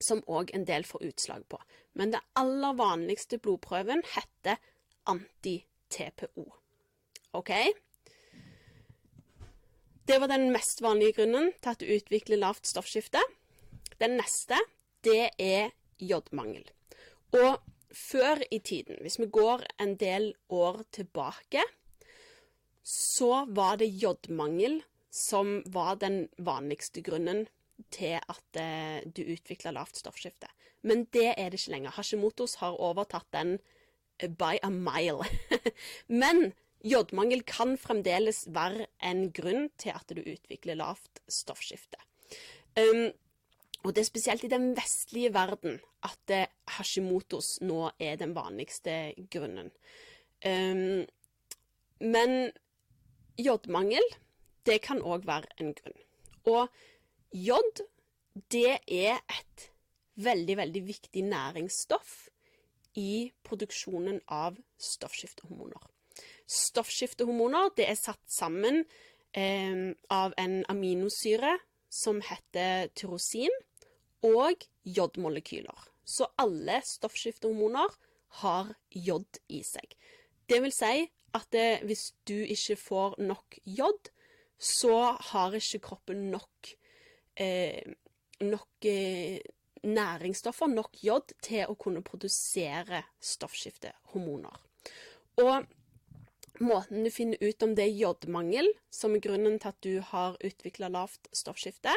som 0.00 0.22
òg 0.26 0.52
en 0.56 0.64
del 0.68 0.84
får 0.88 1.04
utslag 1.10 1.44
på. 1.52 1.60
Men 1.94 2.14
den 2.14 2.24
aller 2.36 2.76
vanligste 2.76 3.38
blodprøven 3.38 4.02
heter 4.14 4.60
anti-TPO. 5.08 6.46
OK? 7.36 7.52
Det 10.10 10.18
var 10.18 10.26
den 10.26 10.48
mest 10.50 10.80
vanlige 10.82 11.20
grunnen 11.20 11.52
til 11.62 11.70
at 11.70 11.78
du 11.78 11.86
utvikler 11.86 12.40
lavt 12.40 12.66
stoffskifte. 12.66 13.20
Den 14.02 14.16
neste, 14.18 14.56
det 15.06 15.28
er 15.38 15.68
jodmangel. 16.02 16.64
Og 17.38 17.60
før 17.94 18.40
i 18.50 18.58
tiden, 18.58 18.98
hvis 19.04 19.20
vi 19.20 19.28
går 19.30 19.62
en 19.78 19.94
del 20.00 20.32
år 20.48 20.80
tilbake, 20.90 21.62
så 22.82 23.44
var 23.54 23.78
det 23.78 23.86
jodmangel 24.02 24.80
som 25.14 25.60
var 25.70 26.00
den 26.02 26.24
vanligste 26.38 27.04
grunnen 27.06 27.44
til 27.94 28.18
at 28.18 28.58
eh, 28.58 29.06
du 29.06 29.22
utvikla 29.22 29.70
lavt 29.76 30.02
stoffskifte. 30.02 30.50
Men 30.82 31.04
det 31.14 31.36
er 31.36 31.54
det 31.54 31.60
ikke 31.60 31.76
lenger. 31.76 31.94
Hashimotos 31.94 32.56
har 32.64 32.82
overtatt 32.82 33.30
den 33.30 33.60
eh, 34.18 34.26
by 34.26 34.58
a 34.58 34.74
mile. 34.74 35.22
Men 36.22 36.50
jodmangel 36.86 37.42
kan 37.48 37.76
fremdeles 37.80 38.46
være 38.54 38.86
en 39.04 39.26
grunn 39.36 39.68
til 39.80 39.94
at 39.94 40.12
du 40.14 40.22
utvikler 40.22 40.78
lavt 40.80 41.22
stoffskifte. 41.28 42.00
Um, 42.78 43.10
og 43.84 43.94
det 43.94 44.02
er 44.02 44.08
spesielt 44.10 44.44
i 44.44 44.52
den 44.52 44.74
vestlige 44.76 45.32
verden 45.34 45.78
at 46.04 46.32
eh, 46.32 46.48
Hashimotos 46.76 47.58
nå 47.64 47.90
er 47.98 48.18
den 48.20 48.34
vanligste 48.36 49.14
grunnen. 49.32 49.70
Um, 50.44 51.06
men 52.00 52.52
jodmangel, 53.40 54.04
det 54.68 54.82
kan 54.84 55.00
òg 55.00 55.24
være 55.28 55.48
en 55.60 55.72
grunn. 55.76 55.96
Og 56.48 56.68
jod, 57.32 57.84
det 58.52 58.80
er 58.84 59.20
et 59.32 59.70
veldig, 60.20 60.56
veldig 60.60 60.82
viktig 60.86 61.24
næringsstoff 61.24 62.28
i 63.00 63.30
produksjonen 63.46 64.20
av 64.28 64.58
stoffskiftehormoner. 64.80 65.88
Stoffskiftehormoner 66.50 67.70
det 67.78 67.86
er 67.92 67.98
satt 67.98 68.22
sammen 68.30 68.82
eh, 69.36 69.90
av 70.10 70.34
en 70.40 70.60
aminosyre 70.72 71.56
som 71.90 72.20
heter 72.22 72.90
tyrosin, 72.94 73.54
og 74.22 74.66
jodmolekyler. 74.84 75.86
Så 76.04 76.26
alle 76.40 76.80
stoffskiftehormoner 76.84 77.94
har 78.42 78.74
jod 78.90 79.40
i 79.48 79.62
seg. 79.66 79.94
Det 80.46 80.60
vil 80.62 80.74
si 80.74 81.06
at 81.36 81.46
det, 81.54 81.82
hvis 81.86 82.10
du 82.28 82.36
ikke 82.42 82.76
får 82.76 83.16
nok 83.22 83.58
jod, 83.64 84.10
så 84.60 85.16
har 85.30 85.56
ikke 85.56 85.82
kroppen 85.86 86.26
nok, 86.32 86.72
eh, 87.36 87.80
nok 88.44 88.88
eh, 88.90 89.38
næringsstoffer, 89.86 90.68
nok 90.68 90.98
jod, 91.02 91.32
til 91.42 91.70
å 91.70 91.78
kunne 91.80 92.04
produsere 92.04 93.04
stoffskiftehormoner. 93.22 94.58
Og 95.40 95.70
måten 96.60 97.04
du 97.04 97.10
finner 97.12 97.40
ut 97.40 97.62
om 97.64 97.74
det 97.76 97.86
er 97.86 97.98
jodmangel, 97.98 98.68
som 98.92 99.16
er 99.16 99.24
grunnen 99.24 99.58
til 99.60 99.72
at 99.72 99.80
du 99.84 99.92
har 100.12 100.38
utvikla 100.44 100.90
lavt 100.92 101.30
stoffskifte, 101.32 101.94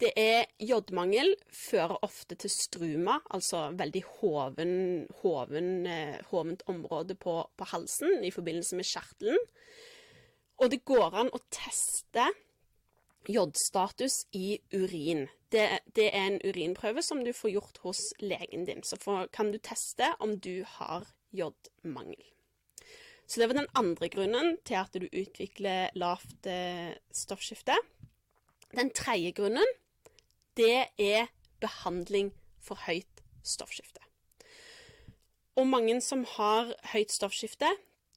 det 0.00 0.10
er 0.20 0.44
jodmangel 0.60 1.30
fører 1.48 1.96
ofte 2.04 2.36
til 2.36 2.52
struma, 2.52 3.16
altså 3.32 3.70
veldig 3.78 4.02
hoven, 4.18 4.74
hoven, 5.22 5.86
eh, 5.88 6.18
hovent 6.28 6.66
område 6.68 7.16
på, 7.16 7.38
på, 7.56 7.68
halsen 7.72 8.20
i 8.24 8.30
forbindelse 8.30 8.76
med 8.76 8.84
kjertelen. 8.84 9.40
Og 10.60 10.70
det 10.72 10.84
går 10.84 11.16
an 11.22 11.32
å 11.32 11.40
teste 11.48 12.28
jodstatus 13.28 14.26
i 14.36 14.58
urin. 14.74 15.26
Det, 15.52 15.64
det, 15.96 16.10
er 16.12 16.28
en 16.28 16.40
urinprøve 16.44 17.02
som 17.02 17.24
du 17.24 17.32
får 17.32 17.56
gjort 17.56 17.82
hos 17.86 18.06
legen 18.20 18.68
din. 18.68 18.84
Så 18.84 19.00
for, 19.00 19.30
kan 19.32 19.52
du 19.52 19.58
teste 19.58 20.12
om 20.20 20.36
du 20.36 20.60
har 20.76 21.08
jodmangel. 21.32 22.35
Så 23.26 23.40
det 23.40 23.48
var 23.50 23.58
den 23.58 23.72
andre 23.74 24.08
grunnen 24.08 24.56
til 24.64 24.78
at 24.78 24.94
du 24.94 25.06
utvikler 25.10 25.90
lavt 25.98 26.46
eh, 26.46 26.94
stoffskifte. 27.10 27.74
Den 28.74 28.92
tredje 28.94 29.32
grunnen 29.34 29.66
det 30.56 30.86
er 30.98 31.26
behandling 31.60 32.30
for 32.62 32.78
høyt 32.86 33.22
stoffskifte. 33.44 34.00
Og 35.56 35.66
mange 35.66 35.98
som 36.04 36.24
har 36.36 36.72
høyt 36.92 37.12
stoffskifte, 37.12 37.68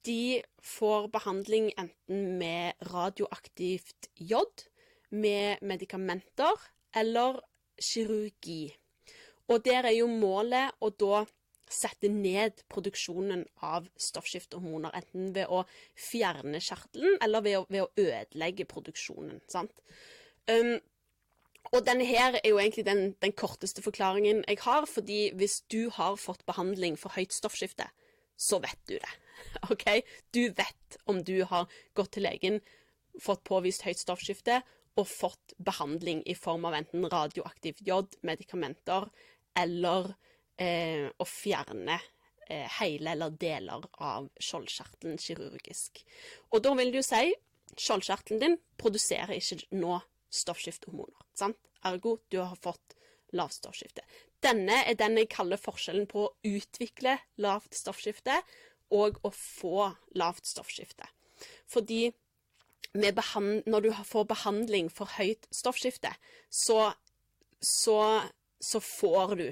de 0.06 0.40
får 0.64 1.08
behandling 1.12 1.70
enten 1.78 2.38
med 2.40 2.72
radioaktivt 2.92 4.08
jod, 4.16 4.66
med 5.10 5.60
medikamenter 5.60 6.56
eller 6.96 7.40
kirurgi. 7.80 8.76
Og 9.48 9.64
der 9.64 9.88
er 9.88 9.96
jo 9.96 10.06
målet 10.06 10.76
å 10.80 10.92
da 10.94 11.24
sette 11.70 12.10
ned 12.10 12.64
produksjonen 12.72 13.44
av 13.66 13.86
stoffskiftehormoner, 14.00 14.94
enten 14.98 15.30
ved 15.36 15.50
å 15.52 15.62
fjerne 15.98 16.60
kjertelen 16.62 17.18
eller 17.24 17.44
ved 17.46 17.58
å, 17.60 17.66
ved 17.70 17.84
å 17.86 18.08
ødelegge 18.08 18.66
produksjonen. 18.70 19.40
sant? 19.50 19.74
Um, 20.50 20.78
og 21.70 21.84
denne 21.86 22.06
her 22.08 22.38
er 22.40 22.48
jo 22.48 22.58
egentlig 22.58 22.86
den, 22.88 23.14
den, 23.22 23.34
korteste 23.36 23.82
forklaringen 23.84 24.42
jeg 24.48 24.58
har, 24.64 24.86
fordi 24.90 25.20
hvis 25.38 25.60
du 25.70 25.90
har 25.94 26.18
fått 26.18 26.46
behandling 26.48 26.96
for 26.98 27.14
høyt 27.14 27.34
stoffskifte, 27.36 27.86
så 28.40 28.58
vet 28.62 28.80
du 28.88 28.96
det. 28.96 29.12
OK? 29.72 29.86
Du 30.34 30.42
vet 30.56 30.98
om 31.06 31.22
du 31.24 31.44
har 31.46 31.70
gått 31.94 32.16
til 32.16 32.26
legen, 32.26 32.58
fått 33.20 33.44
påvist 33.46 33.84
høyt 33.86 34.00
stoffskifte 34.00 34.62
og 34.98 35.06
fått 35.06 35.54
behandling 35.62 36.24
i 36.26 36.34
form 36.34 36.66
av 36.66 36.74
enten 36.80 37.06
radioaktivt 37.12 37.84
jod, 37.86 38.16
medikamenter 38.26 39.06
eller 39.58 40.14
eh, 40.60 41.08
å 41.10 41.26
fjerne 41.26 41.96
eh, 42.46 42.66
hele 42.80 43.14
eller 43.14 43.36
deler 43.40 43.86
av 44.04 44.28
skjoldkjertelen 44.40 45.18
kirurgisk. 45.20 46.02
Og 46.52 46.62
da 46.64 46.74
vil 46.78 46.92
det 46.92 47.02
jo 47.02 47.08
si 47.08 47.34
skjoldkjertelen 47.80 48.42
din 48.42 48.56
produserer 48.80 49.36
ikke 49.38 49.60
nå 49.78 50.00
stoffskiftehormoner. 50.30 51.26
sant? 51.34 51.58
Ergo 51.86 52.18
du 52.28 52.40
har 52.42 52.58
fått 52.60 52.96
lavt 53.32 53.56
stoffskifte. 53.60 54.02
Denne 54.42 54.82
er 54.88 54.96
den 54.98 55.16
jeg 55.18 55.30
kaller 55.32 55.60
forskjellen 55.60 56.08
på 56.10 56.26
å 56.26 56.34
utvikle 56.48 57.16
lavt 57.40 57.76
stoffskifte 57.76 58.40
og 58.96 59.20
å 59.24 59.30
få 59.34 59.90
lavt 60.18 60.48
stoffskifte. 60.50 61.06
Fordi 61.70 62.10
når 62.92 63.80
du 63.84 63.90
får 64.04 64.26
behandling 64.26 64.90
for 64.90 65.12
høyt 65.14 65.46
stoffskifte, 65.54 66.10
så, 66.50 66.90
så, 67.62 68.00
så 68.58 68.80
får 68.82 69.36
du 69.38 69.46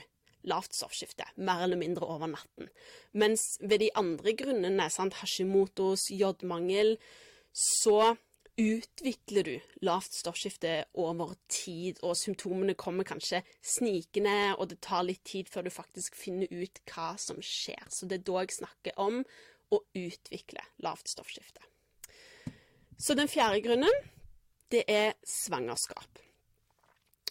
lavt 0.49 0.77
stoffskifte, 0.77 1.27
mer 1.37 1.65
eller 1.67 1.81
mindre 1.81 2.09
over 2.09 2.31
natten. 2.33 2.71
Mens 3.13 3.57
ved 3.61 3.83
de 3.85 3.91
andre 3.99 4.35
grunnene, 4.39 4.89
sant, 4.93 5.21
Hashimotos, 5.21 6.09
jodmangel, 6.15 6.97
så 7.53 8.17
utvikler 8.59 9.47
du 9.47 9.55
lavt 9.87 10.17
stoffskifte 10.19 10.73
over 10.99 11.37
tid, 11.53 12.01
og 12.03 12.17
symptomene 12.19 12.75
kommer 12.79 13.07
kanskje 13.07 13.45
snikende, 13.63 14.57
og 14.59 14.73
det 14.73 14.81
tar 14.85 15.07
litt 15.07 15.23
tid 15.29 15.51
før 15.51 15.69
du 15.69 15.73
faktisk 15.73 16.19
finner 16.19 16.51
ut 16.51 16.83
hva 16.91 17.13
som 17.21 17.39
skjer. 17.45 17.85
Så 17.93 18.11
det 18.11 18.21
er 18.21 18.27
da 18.27 18.43
jeg 18.43 18.59
snakker 18.59 18.99
om 18.99 19.23
å 19.71 19.83
utvikle 20.01 20.65
lavt 20.83 21.11
stoffskifte. 21.13 21.63
Så 22.99 23.15
den 23.15 23.31
fjerde 23.31 23.63
grunnen, 23.63 23.95
det 24.75 24.83
er 24.91 25.15
svangerskap. 25.23 26.19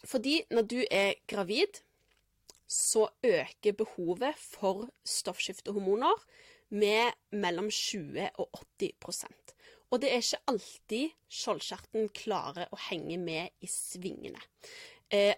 Fordi 0.08 0.40
når 0.54 0.68
du 0.72 0.80
er 0.88 1.18
gravid, 1.28 1.82
så 2.68 3.08
øker 3.24 3.76
behovet 3.80 4.36
for 4.38 4.90
stoffskiftehormoner 5.08 6.24
med 6.70 7.16
mellom 7.32 7.70
20 7.72 8.30
og 8.36 8.50
80% 8.84 9.54
Og 9.90 10.02
det 10.02 10.12
er 10.12 10.20
ikke 10.20 10.44
alltid 10.52 11.14
skjoldkjerten 11.32 12.10
klarer 12.12 12.68
å 12.76 12.80
henge 12.90 13.16
med 13.18 13.54
i 13.64 13.70
svingene. 13.72 14.42
Eh, 15.08 15.36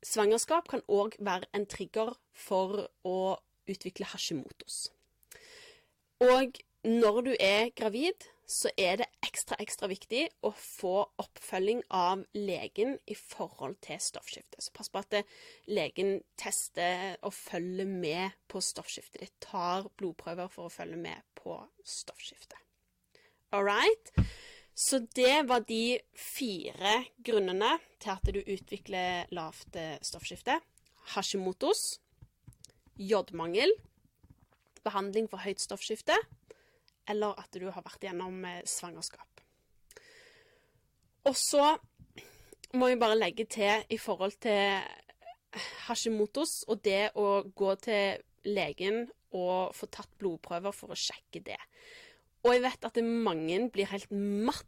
svangerskap 0.00 0.70
kan 0.72 0.80
òg 0.88 1.18
være 1.20 1.50
en 1.52 1.66
trigger 1.68 2.14
for 2.32 2.86
å 3.04 3.18
utvikle 3.68 4.08
Hashimotos. 4.08 4.88
Og 6.24 6.56
når 6.88 7.20
du 7.26 7.34
er 7.36 7.68
gravid, 7.76 8.24
så 8.48 8.70
er 8.80 8.96
det 8.96 9.06
ekstra, 9.26 9.58
ekstra 9.60 9.90
viktig 9.90 10.22
å 10.48 10.50
få 10.56 10.94
oppfølging 11.20 11.82
av 11.92 12.22
legen 12.32 12.94
i 13.04 13.16
forhold 13.18 13.76
til 13.84 14.00
stoffskiftet. 14.00 14.62
Så 14.64 14.72
pass 14.72 14.88
på 14.88 15.02
at 15.02 15.18
legen 15.68 16.22
tester 16.40 17.18
og 17.20 17.34
følger 17.36 17.90
med 17.90 18.38
på 18.48 18.62
stoffskiftet 18.64 19.20
ditt. 19.20 19.34
Tar 19.44 19.90
blodprøver 20.00 20.48
for 20.52 20.70
å 20.70 20.72
følge 20.72 20.96
med 20.96 21.26
på 21.36 21.58
stoffskiftet. 21.84 22.56
All 23.52 23.68
right? 23.68 24.12
Så 24.72 25.02
det 25.12 25.44
var 25.50 25.66
de 25.68 25.98
fire 26.16 27.02
grunnene 27.20 27.74
til 28.00 28.14
at 28.14 28.32
du 28.32 28.40
utvikler 28.40 29.28
lavt 29.34 29.76
eh, 29.76 29.98
stoffskifte. 30.00 30.56
Hashimotos, 31.12 31.98
jodmangel, 32.96 33.76
behandling 34.86 35.28
for 35.28 35.44
høyt 35.44 35.60
stoffskifte 35.60 36.16
eller 37.08 37.38
at 37.40 37.58
du 37.58 37.68
har 37.70 37.84
vært 37.84 38.08
gjennom 38.08 38.44
eh, 38.48 38.62
svangerskap. 38.68 39.42
Og 41.28 41.36
så 41.36 41.74
må 42.78 42.90
jeg 42.90 43.00
bare 43.00 43.18
legge 43.18 43.46
til 43.48 43.84
i 43.92 43.98
forhold 44.00 44.38
til 44.44 44.80
Hashimotos 45.88 46.62
og 46.68 46.82
det 46.84 47.10
å 47.16 47.42
gå 47.56 47.74
til 47.80 48.20
legen 48.48 49.06
og 49.36 49.74
få 49.76 49.88
tatt 49.92 50.10
blodprøver 50.20 50.74
for 50.76 50.92
å 50.92 50.98
sjekke 50.98 51.42
det. 51.44 51.60
Og 52.44 52.54
jeg 52.54 52.64
vet 52.64 52.86
at 52.86 53.00
mange 53.04 53.60
blir 53.72 53.90
helt 53.90 54.12
matt 54.12 54.66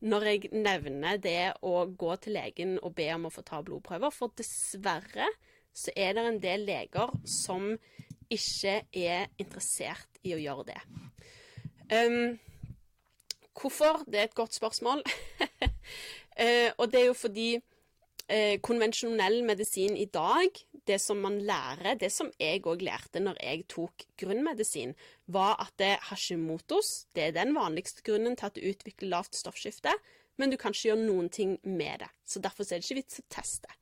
når 0.00 0.26
jeg 0.30 0.50
nevner 0.54 1.18
det 1.20 1.52
å 1.66 1.82
gå 1.98 2.14
til 2.22 2.38
legen 2.38 2.76
og 2.78 2.94
be 2.96 3.08
om 3.12 3.26
å 3.28 3.32
få 3.32 3.42
ta 3.44 3.60
blodprøver, 3.64 4.14
for 4.14 4.32
dessverre 4.38 5.26
så 5.76 5.92
er 5.96 6.14
det 6.16 6.24
en 6.24 6.40
del 6.42 6.64
leger 6.68 7.12
som 7.28 7.72
ikke 8.32 8.80
er 8.92 9.28
interessert 9.40 10.20
i 10.26 10.34
å 10.36 10.40
gjøre 10.40 10.70
det. 10.70 10.80
Um, 11.88 12.38
hvorfor? 13.60 14.04
Det 14.04 14.20
er 14.20 14.28
et 14.28 14.34
godt 14.34 14.54
spørsmål. 14.54 15.02
uh, 16.40 16.70
og 16.80 16.92
det 16.92 17.00
er 17.00 17.06
jo 17.06 17.16
fordi 17.16 17.56
uh, 17.56 18.56
konvensjonell 18.62 19.40
medisin 19.44 19.96
i 19.96 20.04
dag, 20.04 20.52
det 20.86 21.00
som 21.00 21.16
man 21.16 21.40
lærer, 21.40 21.94
det 21.94 22.12
som 22.12 22.30
jeg 22.40 22.60
òg 22.66 22.84
lærte 22.84 23.20
når 23.24 23.40
jeg 23.40 23.64
tok 23.72 24.04
grunnmedisin, 24.20 24.94
var 25.26 25.56
at 25.64 25.72
det 25.80 25.96
Hashimotos 26.10 27.08
det 27.16 27.28
er 27.28 27.36
den 27.40 27.54
vanligste 27.56 28.04
grunnen 28.04 28.36
til 28.36 28.46
at 28.46 28.56
du 28.56 28.68
utvikler 28.68 29.14
lavt 29.16 29.36
stoffskifte, 29.36 29.92
men 30.38 30.52
du 30.52 30.56
kan 30.56 30.76
ikke 30.76 30.90
gjøre 30.90 31.06
noen 31.06 31.32
ting 31.32 31.58
med 31.64 32.04
det. 32.04 32.12
Så 32.24 32.40
derfor 32.40 32.62
er 32.62 32.78
det 32.78 32.86
ikke 32.86 33.00
vits 33.00 33.20
å 33.20 33.26
teste. 33.32 33.72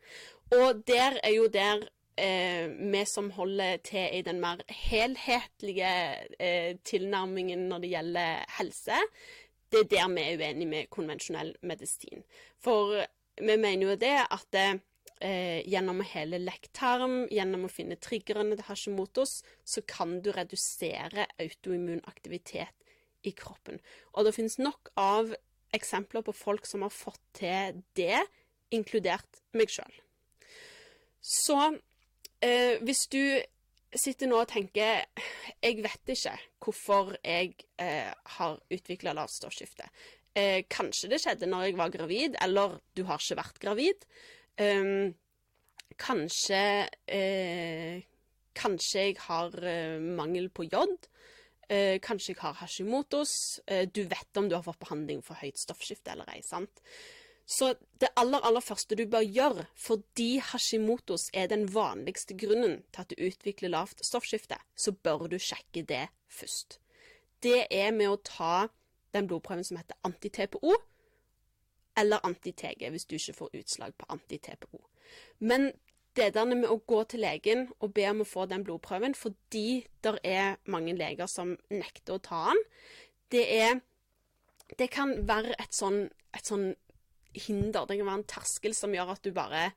Og 0.54 0.86
der 0.86 1.18
er 1.22 1.34
jo 1.34 1.50
der 1.52 1.88
eh, 2.16 2.66
vi 2.92 3.04
som 3.08 3.30
holder 3.36 3.82
til 3.86 4.18
i 4.18 4.22
den 4.26 4.40
mer 4.42 4.62
helhetlige 4.68 5.92
eh, 6.40 6.76
tilnærmingen 6.84 7.68
når 7.70 7.84
det 7.84 7.92
gjelder 7.92 8.44
helse, 8.58 8.98
det 9.72 9.80
er 9.84 9.88
der 9.92 10.10
vi 10.14 10.24
er 10.24 10.40
uenige 10.40 10.70
med 10.70 10.90
konvensjonell 10.90 11.54
medisin. 11.66 12.22
For 12.62 13.00
vi 13.40 13.56
mener 13.56 13.90
jo 13.90 13.96
det 14.00 14.14
at 14.22 14.60
eh, 14.60 15.62
gjennom 15.66 16.02
hele 16.12 16.40
lekktarm, 16.42 17.26
gjennom 17.32 17.66
å 17.66 17.72
finne 17.72 17.98
triggerne 18.00 18.56
til 18.56 18.68
Hashimotos, 18.68 19.40
så 19.64 19.82
kan 19.88 20.20
du 20.22 20.30
redusere 20.34 21.26
autoimmun 21.42 22.04
aktivitet 22.06 22.74
i 23.26 23.34
kroppen. 23.36 23.80
Og 24.14 24.26
det 24.26 24.36
finnes 24.36 24.58
nok 24.62 24.92
av 25.00 25.34
eksempler 25.76 26.24
på 26.24 26.34
folk 26.36 26.66
som 26.68 26.84
har 26.86 26.94
fått 26.94 27.22
til 27.36 27.82
det, 27.98 28.22
inkludert 28.74 29.42
meg 29.56 29.70
sjøl. 29.70 29.92
Så 31.22 31.58
eh, 32.42 32.82
hvis 32.84 33.06
du 33.12 33.22
sitter 33.96 34.28
nå 34.28 34.40
og 34.42 34.50
tenker 34.50 35.06
Jeg 35.62 35.82
vet 35.84 36.12
ikke 36.12 36.34
hvorfor 36.62 37.14
jeg 37.22 37.54
eh, 37.80 38.12
har 38.36 38.58
utvikla 38.72 39.14
lavt 39.16 39.36
stoffskifte. 39.36 39.86
Eh, 40.36 40.64
kanskje 40.68 41.10
det 41.12 41.20
skjedde 41.22 41.48
når 41.48 41.68
jeg 41.68 41.78
var 41.78 41.92
gravid, 41.94 42.36
eller 42.42 42.80
du 42.96 43.04
har 43.08 43.22
ikke 43.22 43.38
vært 43.38 43.62
gravid. 43.62 44.06
Um, 44.60 45.14
kanskje 46.00 46.88
eh, 47.06 48.04
Kanskje 48.56 49.02
jeg 49.02 49.18
har 49.20 49.52
eh, 49.68 50.00
mangel 50.00 50.48
på 50.48 50.64
jod. 50.64 51.10
Eh, 51.68 51.98
kanskje 52.00 52.32
jeg 52.32 52.40
har 52.40 52.54
Hashimotos. 52.56 53.60
du 53.92 54.00
vet 54.08 54.38
om 54.40 54.48
du 54.48 54.54
har 54.56 54.64
fått 54.64 54.80
behandling 54.80 55.20
for 55.20 55.36
høyt 55.36 55.60
stoffskifte 55.60 56.14
eller 56.14 56.30
ei. 56.32 56.40
sant? 56.40 56.80
Så 57.46 57.74
det 58.00 58.08
aller, 58.18 58.42
aller 58.42 58.60
første 58.60 58.96
du 58.98 59.04
bør 59.06 59.22
gjøre, 59.22 59.66
fordi 59.78 60.40
Hashimotos 60.42 61.28
er 61.32 61.46
den 61.46 61.68
vanligste 61.74 62.34
grunnen 62.34 62.80
til 62.92 63.04
at 63.04 63.12
du 63.12 63.22
utvikler 63.22 63.70
lavt 63.70 64.02
stoffskifte, 64.04 64.58
så 64.74 64.92
bør 64.92 65.28
du 65.30 65.38
sjekke 65.38 65.84
det 65.86 66.08
først. 66.26 66.80
Det 67.42 67.68
er 67.70 67.92
med 67.94 68.10
å 68.10 68.18
ta 68.26 68.66
den 69.14 69.28
blodprøven 69.30 69.64
som 69.64 69.78
heter 69.78 69.98
anti-TPO, 70.02 70.74
eller 71.96 72.24
anti-TG, 72.26 72.90
hvis 72.90 73.06
du 73.06 73.14
ikke 73.16 73.38
får 73.38 73.54
utslag 73.60 73.94
på 73.94 74.08
anti-TPO. 74.12 74.82
Men 75.38 75.70
det 76.16 76.32
der 76.34 76.48
med 76.48 76.66
å 76.66 76.80
gå 76.88 77.02
til 77.04 77.22
legen 77.22 77.68
og 77.78 77.92
be 77.94 78.08
om 78.10 78.24
å 78.24 78.28
få 78.28 78.48
den 78.50 78.64
blodprøven, 78.66 79.14
fordi 79.14 79.86
det 80.02 80.16
er 80.24 80.58
mange 80.64 80.96
leger 80.96 81.30
som 81.30 81.54
nekter 81.70 82.16
å 82.16 82.24
ta 82.24 82.42
den, 82.50 82.64
det 83.30 83.46
er 83.60 83.80
Det 84.78 84.88
kan 84.90 85.12
være 85.28 85.54
et 85.62 85.70
sånn, 85.70 86.08
et 86.34 86.42
sånn 86.42 86.72
hinder. 87.36 87.86
Det 87.86 87.98
kan 87.98 88.08
være 88.08 88.20
en 88.22 88.28
terskel 88.30 88.74
som 88.76 88.94
gjør 88.94 89.14
at 89.16 89.24
du 89.24 89.32
bare 89.36 89.70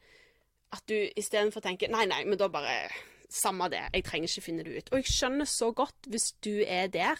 At 0.71 0.83
du 0.89 0.93
istedenfor 1.17 1.63
tenker 1.65 1.89
Nei, 1.89 2.05
nei, 2.05 2.23
men 2.25 2.37
da 2.37 2.47
bare 2.47 2.89
Samme 3.29 3.67
det, 3.69 3.83
jeg 3.93 4.05
trenger 4.07 4.29
ikke 4.29 4.41
finne 4.41 4.63
det 4.65 4.77
ut. 4.77 4.87
Og 4.89 5.03
jeg 5.03 5.11
skjønner 5.13 5.45
så 5.45 5.67
godt 5.71 6.07
hvis 6.09 6.31
du 6.41 6.63
er 6.65 6.87
der. 6.89 7.19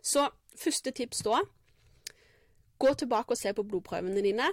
Så 0.00 0.30
første 0.56 0.90
tips 0.96 1.20
da 1.26 1.42
Gå 2.80 2.94
tilbake 2.98 3.36
og 3.36 3.38
se 3.38 3.52
på 3.52 3.62
blodprøvene 3.68 4.24
dine. 4.24 4.48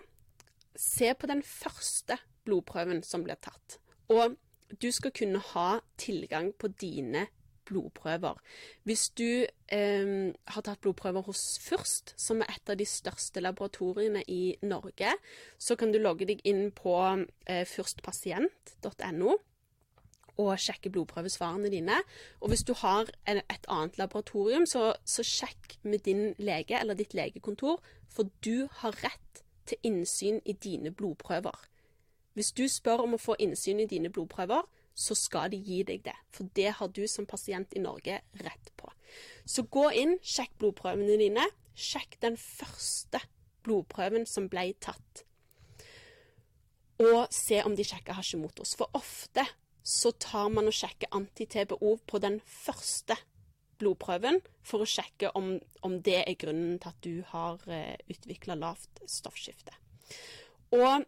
Se 0.76 1.14
på 1.16 1.30
den 1.32 1.40
første 1.44 2.20
blodprøven 2.46 3.00
som 3.04 3.24
blir 3.24 3.40
tatt. 3.42 3.80
Og 4.12 4.36
du 4.82 4.92
skal 4.94 5.16
kunne 5.16 5.40
ha 5.54 5.80
tilgang 5.98 6.52
på 6.60 6.70
dine 6.82 7.26
blodprøver. 7.70 8.40
Hvis 8.88 9.10
du 9.18 9.46
eh, 9.46 10.14
har 10.54 10.66
tatt 10.66 10.82
blodprøver 10.84 11.28
hos 11.30 11.44
Fürst, 11.64 12.16
som 12.18 12.42
er 12.44 12.56
et 12.56 12.74
av 12.74 12.80
de 12.80 12.88
største 12.90 13.44
laboratoriene 13.44 14.26
i 14.28 14.56
Norge, 14.66 15.14
så 15.58 15.78
kan 15.80 15.94
du 15.94 16.02
logge 16.02 16.28
deg 16.30 16.42
inn 16.50 16.70
på 16.76 16.98
eh, 17.46 17.66
fyrstpasient.no 17.70 19.38
og 20.40 20.56
sjekke 20.62 20.92
blodprøvesvarene 20.94 21.72
dine. 21.72 21.98
Og 22.40 22.52
hvis 22.52 22.64
du 22.64 22.74
har 22.80 23.10
et 23.28 23.66
annet 23.68 23.98
laboratorium, 24.00 24.66
så, 24.66 24.94
så 25.04 25.26
sjekk 25.26 25.76
med 25.84 26.06
din 26.08 26.34
lege 26.40 26.80
eller 26.80 26.96
ditt 26.96 27.14
legekontor, 27.18 27.82
for 28.08 28.32
du 28.46 28.70
har 28.82 28.96
rett 29.04 29.44
til 29.70 29.78
innsyn 29.84 30.40
i 30.46 30.56
dine 30.56 30.92
blodprøver. 30.96 31.66
Hvis 32.34 32.54
du 32.56 32.68
spør 32.72 33.04
om 33.04 33.18
å 33.18 33.22
få 33.22 33.36
innsyn 33.40 33.82
i 33.84 33.90
dine 33.90 34.12
blodprøver, 34.14 34.64
så 35.00 35.16
skal 35.16 35.54
de 35.54 35.60
gi 35.64 35.80
deg 35.88 36.04
det. 36.04 36.16
For 36.36 36.50
det 36.58 36.74
har 36.80 36.92
du 36.92 37.06
som 37.08 37.28
pasient 37.30 37.76
i 37.78 37.84
Norge 37.84 38.20
rett 38.44 38.72
på. 38.80 38.92
Så 39.48 39.64
gå 39.72 39.88
inn, 39.96 40.18
sjekk 40.22 40.58
blodprøvene 40.60 41.16
dine. 41.22 41.46
Sjekk 41.80 42.18
den 42.24 42.36
første 42.40 43.22
blodprøven 43.64 44.28
som 44.28 44.50
ble 44.52 44.74
tatt. 44.84 45.24
Og 47.00 47.32
se 47.32 47.62
om 47.64 47.78
de 47.80 47.86
sjekker 47.88 48.18
Hashimotos. 48.18 48.76
For 48.76 48.92
ofte 48.98 49.46
så 49.90 50.12
tar 50.20 50.52
man 50.52 50.68
og 50.68 50.76
sjekker 50.76 51.12
anti-TBO 51.16 51.96
på 52.06 52.20
den 52.22 52.42
første 52.44 53.16
blodprøven 53.80 54.42
for 54.68 54.84
å 54.84 54.90
sjekke 54.90 55.32
om, 55.40 55.54
om 55.88 55.96
det 56.04 56.20
er 56.26 56.36
grunnen 56.42 56.76
til 56.82 56.92
at 56.92 57.00
du 57.06 57.14
har 57.32 57.64
eh, 57.72 57.96
utvikla 58.12 58.60
lavt 58.60 59.00
stoffskifte. 59.08 59.72
Og 60.76 61.08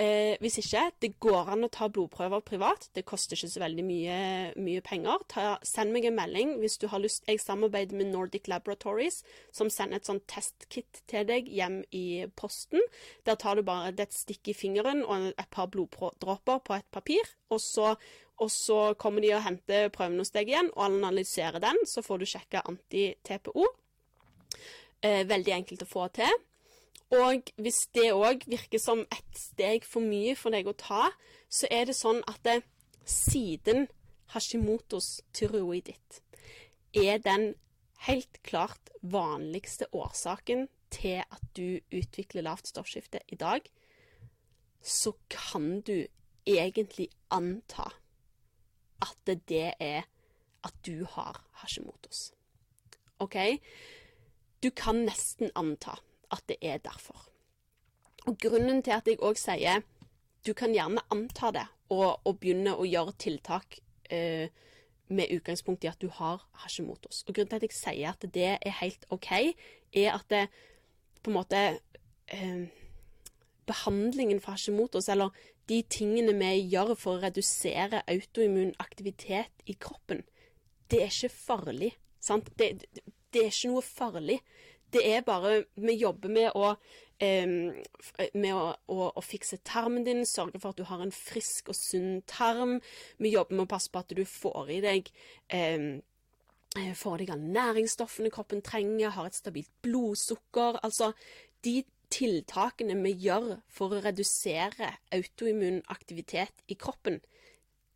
Eh, 0.00 0.38
hvis 0.40 0.56
ikke, 0.56 0.86
det 1.04 1.10
går 1.20 1.50
an 1.52 1.66
å 1.66 1.68
ta 1.72 1.84
blodprøver 1.92 2.40
privat. 2.46 2.86
Det 2.96 3.04
koster 3.04 3.36
ikke 3.36 3.50
så 3.52 3.60
veldig 3.60 3.84
mye, 3.84 4.16
mye 4.56 4.80
penger. 4.84 5.24
Ta, 5.28 5.44
send 5.68 5.92
meg 5.92 6.06
en 6.08 6.16
melding 6.16 6.54
hvis 6.62 6.78
du 6.80 6.86
har 6.88 7.02
lyst. 7.02 7.26
Jeg 7.28 7.42
samarbeider 7.42 7.98
med 7.98 8.08
Nordic 8.08 8.48
Laboratories, 8.48 9.20
som 9.52 9.68
sender 9.72 10.00
et 10.00 10.08
sånt 10.08 10.24
testkit 10.32 11.02
til 11.10 11.26
deg 11.28 11.50
hjem 11.52 11.82
i 11.92 12.24
posten. 12.40 12.80
Der 13.28 13.36
tar 13.36 13.60
du 13.60 13.66
bare 13.68 13.92
et 13.92 14.16
stikk 14.16 14.48
i 14.48 14.56
fingeren 14.56 15.04
og 15.04 15.28
et 15.34 15.50
par 15.52 15.68
bloddråper 15.72 16.62
på 16.64 16.78
et 16.78 16.88
papir. 16.94 17.34
Og 17.52 17.60
så, 17.60 17.92
og 18.40 18.52
så 18.52 18.80
kommer 18.96 19.20
de 19.20 19.34
og 19.36 19.44
henter 19.44 19.92
prøven 19.92 20.16
hos 20.22 20.32
deg 20.32 20.48
igjen 20.54 20.72
og 20.72 20.86
analyserer 20.88 21.60
den. 21.60 21.84
Så 21.84 22.00
får 22.06 22.22
du 22.22 22.30
sjekke 22.32 22.64
anti-TPO. 22.64 23.68
Eh, 25.04 25.20
veldig 25.28 25.54
enkelt 25.58 25.84
å 25.84 25.90
få 25.90 26.08
til. 26.16 26.40
Og 27.12 27.50
hvis 27.60 27.86
det 27.92 28.08
òg 28.16 28.46
virker 28.48 28.80
som 28.80 29.02
et 29.12 29.36
steg 29.36 29.84
for 29.84 30.04
mye 30.04 30.32
for 30.38 30.54
deg 30.54 30.68
å 30.70 30.76
ta, 30.78 31.10
så 31.52 31.68
er 31.70 31.90
det 31.90 31.96
sånn 31.98 32.22
at 32.30 32.40
det, 32.46 32.62
siden 33.04 33.88
Hashimotos 34.32 35.18
tyroiditt 35.36 36.22
er 36.96 37.18
den 37.20 37.52
helt 38.06 38.38
klart 38.46 38.92
vanligste 39.02 39.88
årsaken 39.92 40.68
til 40.92 41.20
at 41.20 41.42
du 41.56 41.80
utvikler 41.92 42.46
lavt 42.46 42.70
stoffskifte 42.70 43.20
i 43.28 43.36
dag, 43.36 43.66
så 44.82 45.12
kan 45.28 45.80
du 45.80 46.06
egentlig 46.48 47.08
anta 47.30 47.90
at 49.02 49.34
det 49.48 49.74
er 49.80 50.08
at 50.64 50.74
du 50.86 51.04
har 51.16 51.42
Hashimotos. 51.62 52.32
OK? 53.18 53.36
Du 54.62 54.70
kan 54.70 55.04
nesten 55.06 55.50
anta 55.58 55.98
at 56.32 56.44
det 56.48 56.58
er 56.62 56.82
derfor. 56.82 57.28
Og 58.26 58.38
Grunnen 58.38 58.82
til 58.82 58.94
at 58.94 59.08
jeg 59.08 59.20
òg 59.20 59.38
sier 59.40 59.82
du 60.46 60.52
kan 60.58 60.74
gjerne 60.74 61.02
anta 61.14 61.52
det 61.54 61.66
og, 61.92 62.18
og 62.26 62.38
begynne 62.40 62.74
å 62.74 62.86
gjøre 62.86 63.14
tiltak 63.20 63.78
eh, 64.10 64.50
med 65.12 65.30
utgangspunkt 65.34 65.84
i 65.84 65.90
at 65.90 66.00
du 66.02 66.08
har 66.10 66.42
Hashimotos. 66.64 67.22
Og 67.26 67.34
Grunnen 67.34 67.52
til 67.52 67.60
at 67.60 67.66
jeg 67.68 67.76
sier 67.76 68.14
at 68.14 68.26
det 68.34 68.48
er 68.56 68.78
helt 68.80 69.06
OK, 69.14 69.30
er 69.92 70.14
at 70.14 70.26
det 70.32 70.46
på 71.22 71.30
en 71.30 71.38
måte 71.38 71.62
eh, 72.32 72.62
Behandlingen 73.62 74.40
for 74.42 74.56
Hashimotos, 74.56 75.06
eller 75.12 75.30
de 75.70 75.78
tingene 75.86 76.34
vi 76.34 76.64
gjør 76.72 76.96
for 76.98 77.14
å 77.14 77.22
redusere 77.22 78.02
autoimmun 78.10 78.72
aktivitet 78.82 79.62
i 79.70 79.76
kroppen, 79.78 80.24
det 80.90 81.04
er 81.04 81.12
ikke 81.12 81.30
farlig. 81.32 81.92
Sant? 82.20 82.50
Det, 82.58 82.72
det, 82.82 83.04
det 83.32 83.44
er 83.44 83.52
ikke 83.52 83.70
noe 83.70 83.84
farlig. 83.86 84.40
Det 84.92 85.02
er 85.08 85.24
bare 85.24 85.64
Vi 85.76 85.96
jobber 86.00 86.32
med 86.32 86.52
å 86.54 86.74
med 87.22 88.50
å, 88.50 88.62
å, 88.90 88.96
å, 89.14 89.22
fikse 89.22 89.60
tarmen 89.62 90.02
din, 90.02 90.24
sørge 90.26 90.58
for 90.58 90.72
at 90.72 90.80
du 90.80 90.88
har 90.88 91.04
en 91.04 91.12
frisk 91.14 91.68
og 91.70 91.76
sunn 91.78 92.16
tarm. 92.26 92.80
Vi 93.22 93.30
jobber 93.30 93.54
med 93.54 93.68
å 93.68 93.70
passe 93.70 93.92
på 93.94 94.00
at 94.02 94.10
du 94.10 94.24
får 94.26 94.72
i 94.74 94.80
deg 94.82 95.10
eh, 95.54 96.00
får 96.98 97.22
deg 97.22 97.32
alle 97.34 97.52
næringsstoffene 97.54 98.32
kroppen 98.32 98.62
trenger, 98.64 99.14
har 99.14 99.28
et 99.28 99.38
stabilt 99.38 99.70
blodsukker. 99.86 100.80
Altså 100.82 101.12
de 101.62 101.82
tiltakene 102.12 102.96
vi 103.04 103.14
gjør 103.26 103.58
for 103.72 103.94
å 103.94 104.02
redusere 104.04 104.92
autoimmun 105.14 105.82
aktivitet 105.92 106.64
i 106.68 106.76
kroppen, 106.76 107.20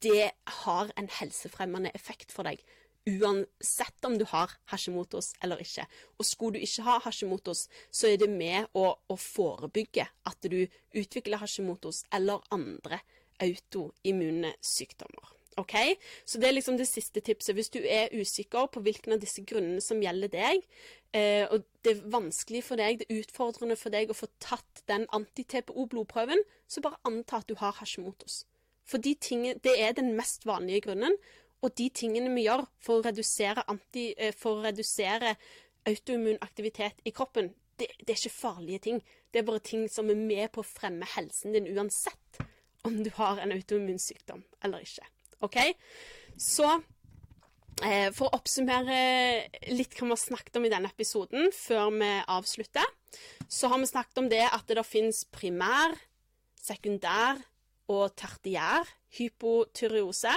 det 0.04 0.30
har 0.62 0.92
en 0.96 1.09
helsefremmende 1.18 1.92
effekt 1.96 2.32
for 2.32 2.46
deg 2.46 2.61
uansett 3.07 4.05
om 4.05 4.16
du 4.19 4.25
har 4.29 4.53
Hashimotos 4.73 5.33
eller 5.42 5.62
ikke. 5.62 5.87
Og 6.19 6.27
skulle 6.27 6.59
du 6.59 6.66
ikke 6.66 6.87
ha 6.88 6.99
Hashimotos, 7.05 7.66
så 7.90 8.11
er 8.11 8.19
det 8.23 8.31
med 8.31 8.66
å, 8.75 8.88
å 8.97 9.16
forebygge 9.21 10.09
at 10.27 10.51
du 10.51 10.64
utvikler 10.97 11.42
Hashimotos 11.42 12.05
eller 12.14 12.42
andre 12.55 13.01
autoimmune 13.42 14.55
sykdommer. 14.64 15.33
Ok? 15.57 15.75
Så 16.29 16.40
det 16.40 16.51
er 16.51 16.57
liksom 16.59 16.77
det 16.77 16.88
siste 16.88 17.23
tipset. 17.25 17.55
Hvis 17.57 17.73
du 17.73 17.79
er 17.81 18.12
usikker 18.12 18.69
på 18.73 18.83
hvilken 18.85 19.14
av 19.16 19.23
disse 19.23 19.45
grunnene 19.47 19.81
som 19.81 20.03
gjelder 20.05 20.33
deg, 20.33 20.66
eh, 21.16 21.47
og 21.49 21.64
det 21.85 21.95
er 21.95 22.11
vanskelig 22.12 22.62
for 22.66 22.81
deg, 22.81 23.01
det 23.01 23.09
er 23.09 23.23
utfordrende 23.23 23.79
for 23.81 23.95
deg 23.95 24.12
å 24.12 24.19
få 24.19 24.29
tatt 24.42 24.85
den 24.90 25.07
anti-TPO-blodprøven, 25.16 26.45
så 26.69 26.85
bare 26.85 27.01
anta 27.09 27.40
at 27.40 27.49
du 27.49 27.57
har 27.62 27.79
Hashimotos. 27.81 28.45
For 28.87 29.03
de 29.03 29.16
tingene, 29.19 29.57
det 29.64 29.79
er 29.81 29.97
den 29.97 30.12
mest 30.19 30.45
vanlige 30.47 30.90
grunnen, 30.90 31.16
og 31.66 31.74
de 31.79 31.88
tingene 31.90 32.31
vi 32.35 32.46
gjør 32.46 32.64
for 32.83 33.00
å 33.00 33.07
redusere, 33.09 33.64
anti, 33.70 34.12
eh, 34.16 34.35
for 34.37 34.61
å 34.61 34.66
redusere 34.68 35.35
autoimmun 35.87 36.38
aktivitet 36.44 37.02
i 37.07 37.12
kroppen, 37.14 37.50
det, 37.76 37.90
det, 38.00 38.14
er 38.14 38.20
ikke 38.20 38.38
farlige 38.38 38.85
ting. 38.87 39.00
Det 39.31 39.42
er 39.42 39.48
bare 39.48 39.64
ting 39.64 39.87
som 39.92 40.09
er 40.11 40.18
med 40.18 40.48
på 40.55 40.62
å 40.62 40.68
fremme 40.68 41.07
helsen 41.16 41.57
din 41.57 41.68
uansett 41.74 42.40
om 42.87 43.02
du 43.02 43.11
har 43.18 43.40
en 43.42 43.52
autoimmun 43.52 43.98
sykdom 44.00 44.44
eller 44.64 44.85
ikke. 44.87 45.05
OK? 45.44 45.59
Så 46.40 46.68
eh, 47.85 48.09
for 48.14 48.29
å 48.29 48.38
oppsummere 48.38 49.00
litt 49.74 49.98
hva 49.98 50.07
vi 50.07 50.14
har 50.14 50.22
snakket 50.22 50.61
om 50.61 50.68
i 50.68 50.72
denne 50.72 50.92
episoden, 50.94 51.50
før 51.52 51.90
vi 51.98 52.12
avslutter, 52.38 52.94
så 53.50 53.72
har 53.72 53.83
vi 53.83 53.90
snakket 53.90 54.22
om 54.22 54.31
det 54.33 54.44
at 54.46 54.70
det 54.70 54.87
finnes 54.87 55.24
primær, 55.35 55.98
sekundær 56.62 57.42
og 57.92 58.16
tertiær 58.18 58.88
hypotyreose. 59.18 60.33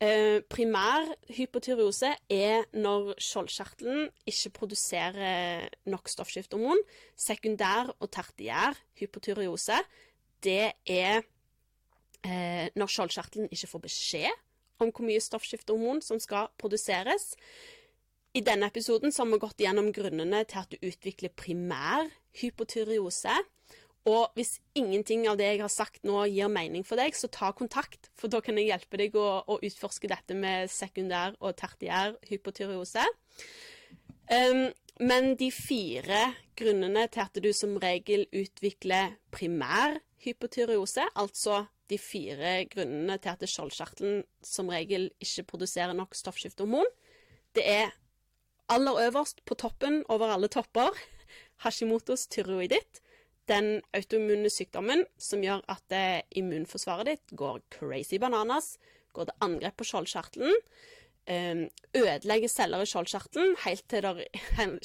Eh, 0.00 0.40
primær 0.48 1.10
hypotyreose 1.36 2.14
er 2.32 2.62
når 2.72 3.10
skjoldkjertelen 3.20 4.06
ikke 4.30 4.52
produserer 4.56 5.66
nok 5.92 6.08
stoffskiftehormon. 6.08 6.80
Sekundær 7.20 7.92
og 7.98 8.08
tertiær 8.08 8.78
hypotyreose, 8.96 9.76
det 10.40 10.72
er 10.88 11.20
eh, 12.24 12.72
når 12.72 12.94
skjoldkjertelen 12.94 13.52
ikke 13.52 13.68
får 13.74 13.84
beskjed 13.84 14.40
om 14.80 14.88
hvor 14.88 15.04
mye 15.04 15.20
stoffskiftehormon 15.20 16.00
som 16.00 16.20
skal 16.22 16.48
produseres. 16.56 17.34
I 18.32 18.40
denne 18.46 18.70
episoden 18.72 19.12
har 19.12 19.28
vi 19.28 19.42
gått 19.42 19.60
gjennom 19.60 19.92
grunnene 19.92 20.46
til 20.48 20.62
at 20.62 20.72
du 20.72 20.80
utvikler 20.80 21.36
primær 21.36 22.08
hypotyreose. 22.40 23.36
Og 24.08 24.32
hvis 24.36 24.54
ingenting 24.78 25.26
av 25.28 25.36
det 25.36 25.50
jeg 25.50 25.60
har 25.60 25.72
sagt 25.72 26.06
nå 26.08 26.22
gir 26.32 26.48
mening 26.52 26.86
for 26.88 27.00
deg, 27.00 27.12
så 27.16 27.28
ta 27.28 27.50
kontakt, 27.56 28.08
for 28.16 28.32
da 28.32 28.40
kan 28.44 28.56
jeg 28.56 28.70
hjelpe 28.70 29.00
deg 29.00 29.16
å, 29.20 29.26
å 29.44 29.58
utforske 29.60 30.08
dette 30.08 30.36
med 30.36 30.72
sekundær 30.72 31.36
og 31.40 31.58
tertiær 31.60 32.16
hypotyreose. 32.30 33.04
Um, 34.30 34.70
men 35.04 35.34
de 35.40 35.50
fire 35.52 36.30
grunnene 36.56 37.06
til 37.12 37.24
at 37.26 37.42
du 37.44 37.50
som 37.56 37.76
regel 37.82 38.24
utvikler 38.36 39.18
primær 39.34 39.98
hypotyreose, 40.24 41.04
altså 41.16 41.66
de 41.90 41.98
fire 42.00 42.60
grunnene 42.70 43.18
til 43.20 43.34
at 43.34 43.44
skjoldkjertelen 43.48 44.22
som 44.44 44.70
regel 44.72 45.08
ikke 45.20 45.48
produserer 45.54 45.96
nok 45.96 46.16
stoffskiftehormon, 46.16 46.88
det 47.56 47.66
er 47.66 47.94
aller 48.70 49.00
øverst 49.08 49.42
på 49.44 49.56
toppen 49.58 50.04
over 50.08 50.30
alle 50.30 50.48
topper 50.52 50.94
Hashimotos 51.64 52.28
tyroiditt 52.30 53.00
den 53.50 53.80
autoimmune 53.96 54.50
sykdommen 54.52 55.04
som 55.20 55.42
gjør 55.44 55.64
at 55.72 55.96
eh, 55.96 56.22
immunforsvaret 56.38 57.10
ditt 57.10 57.36
går 57.38 57.60
crazy 57.74 58.20
bananas, 58.22 58.76
går 59.16 59.28
til 59.28 59.46
angrep 59.46 59.76
på 59.80 59.88
skjoldkjertelen, 59.90 60.56
eh, 61.30 61.66
ødelegger 61.98 62.52
celler 62.52 62.84
i 62.84 62.90
skjoldkjertelen 62.90 63.56
helt 63.66 63.86
til 63.90 64.24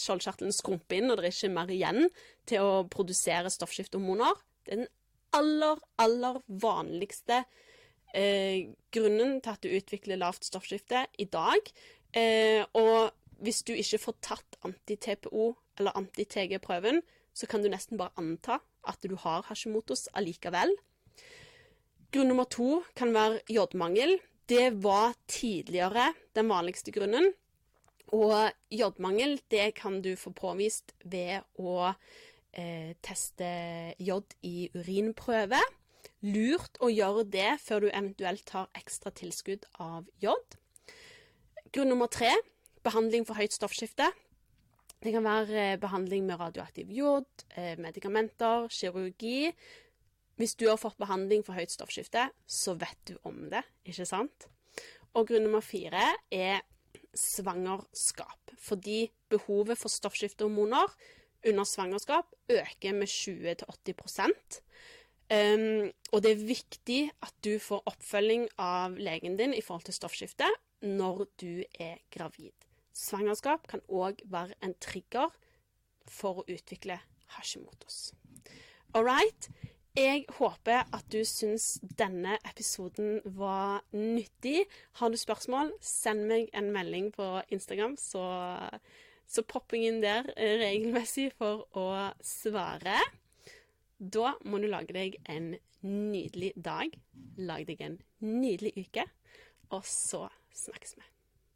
skjoldkjertelen 0.01 0.55
skrumper 0.55 0.99
inn 0.99 1.11
og 1.11 1.21
det 1.21 1.29
er 1.29 1.37
ikke 1.37 1.55
mer 1.55 1.73
igjen 1.73 2.09
til 2.49 2.65
å 2.65 2.85
produsere 2.91 3.53
stoffskiftehormoner. 3.53 4.41
Det 4.65 4.73
er 4.73 4.83
den 4.83 4.93
aller, 5.35 5.81
aller 6.01 6.39
vanligste 6.47 7.43
eh, 8.15 8.71
grunnen 8.93 9.39
til 9.43 9.53
at 9.53 9.63
du 9.63 9.75
utvikler 9.75 10.21
lavt 10.21 10.47
stoffskifte 10.47 11.05
i 11.19 11.27
dag. 11.31 11.71
Eh, 12.15 12.63
og 12.77 13.11
hvis 13.43 13.63
du 13.67 13.73
ikke 13.75 14.01
får 14.05 14.17
tatt 14.23 14.57
anti-TPO 14.65 15.51
eller 15.79 15.97
anti-TG-prøven, 15.99 17.01
så 17.35 17.47
kan 17.51 17.63
du 17.63 17.69
nesten 17.71 17.99
bare 17.99 18.15
anta 18.17 18.61
at 18.87 19.01
du 19.03 19.17
har 19.19 19.45
Hashimotos 19.49 20.07
allikevel. 20.15 20.71
Grunn 22.15 22.31
nummer 22.31 22.47
to 22.47 22.83
kan 22.95 23.11
være 23.15 23.41
jodmangel. 23.51 24.17
Det 24.47 24.83
var 24.83 25.17
tidligere 25.27 26.13
den 26.37 26.47
vanligste 26.49 26.93
grunnen. 26.95 27.33
Og 28.13 28.51
jodmangel 28.71 29.39
det 29.51 29.73
kan 29.75 30.01
du 30.05 30.13
få 30.15 30.31
påvist 30.31 30.93
ved 31.03 31.43
å 31.59 31.91
eh, 32.53 32.93
teste 33.03 33.49
jod 33.99 34.37
i 34.43 34.69
urinprøve. 34.75 35.59
lurt 36.25 36.79
å 36.81 36.87
gjøre 36.89 37.25
det 37.29 37.59
før 37.61 37.83
du 37.83 37.89
eventuelt 37.91 38.45
tar 38.49 38.69
ekstra 38.73 39.11
tilskudd 39.13 39.65
av 39.77 40.07
jod. 40.23 40.55
Grunn 41.73 41.91
nummer 41.91 42.07
tre 42.07 42.31
behandling 42.85 43.25
for 43.27 43.37
høyt 43.37 43.53
stoffskifte. 43.53 44.07
Det 45.03 45.13
kan 45.13 45.25
være 45.25 45.73
eh, 45.73 45.79
behandling 45.79 46.25
med 46.25 46.39
radioaktiv 46.39 46.91
jod, 46.93 47.27
eh, 47.57 47.75
medikamenter, 47.79 48.67
kirurgi. 48.71 49.51
Hvis 50.35 50.55
du 50.59 50.67
har 50.67 50.79
fått 50.79 50.97
behandling 50.99 51.45
for 51.45 51.55
høyt 51.55 51.71
stoffskifte, 51.71 52.29
så 52.47 52.75
vet 52.79 52.99
du 53.07 53.15
om 53.23 53.45
det, 53.51 53.63
ikke 53.87 54.07
sant? 54.07 54.47
Og 55.15 55.29
grunn 55.29 55.45
nummer 55.47 55.63
fire 55.63 56.09
er 56.33 56.63
svangerskap. 57.15 58.51
Fordi 58.59 59.05
behovet 59.31 59.79
for 59.79 59.91
stoffskiftehormoner 59.91 60.91
under 61.45 61.63
svangerskap 61.63 62.25
øker 62.49 62.93
med 62.93 63.07
20-80 63.07 64.59
um, 65.31 65.91
Og 66.11 66.23
det 66.23 66.31
er 66.31 66.47
viktig 66.47 67.01
at 67.21 67.33
du 67.45 67.59
får 67.59 67.85
oppfølging 67.85 68.47
av 68.57 68.97
legen 68.97 69.37
din 69.37 69.53
i 69.53 69.61
forhold 69.61 69.85
til 69.85 69.97
stoffskifte 69.97 70.49
når 70.81 71.25
du 71.41 71.63
er 71.79 72.01
gravid. 72.11 72.53
Svangerskap 72.95 73.67
kan 73.67 73.83
òg 73.91 74.23
være 74.31 74.55
en 74.63 74.73
trigger 74.79 75.33
for 76.07 76.41
å 76.41 76.47
utvikle 76.47 76.99
Hashimotos. 77.35 78.13
All 78.95 79.03
right. 79.03 79.49
Jeg 79.95 80.25
håper 80.35 80.81
at 80.91 81.05
du 81.11 81.21
syns 81.23 81.77
denne 81.99 82.35
episoden 82.43 83.21
var 83.37 83.85
nyttig. 83.95 84.65
Har 84.99 85.11
du 85.11 85.15
spørsmål, 85.15 85.71
send 85.79 86.25
meg 86.27 86.49
en 86.51 86.67
melding 86.75 87.13
på 87.15 87.23
Instagram, 87.47 87.95
så, 87.95 88.25
så 89.23 89.45
popper 89.47 89.79
jeg 89.79 89.93
inn 89.93 90.01
der 90.03 90.27
regelmessig 90.35 91.29
for 91.39 91.63
å 91.79 91.87
svare. 92.19 92.99
Da 93.99 94.35
må 94.43 94.59
du 94.59 94.67
lage 94.67 94.91
deg 94.95 95.15
en 95.31 95.53
nydelig 95.87 96.51
dag. 96.59 96.91
Lag 97.39 97.63
deg 97.71 97.87
en 97.87 97.99
nydelig 98.19 98.75
uke, 98.75 99.07
og 99.71 99.87
så 99.87 100.25
snakkes 100.51 100.97
vi. 100.99 101.14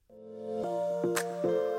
Thank 0.10 1.44
you. 1.44 1.79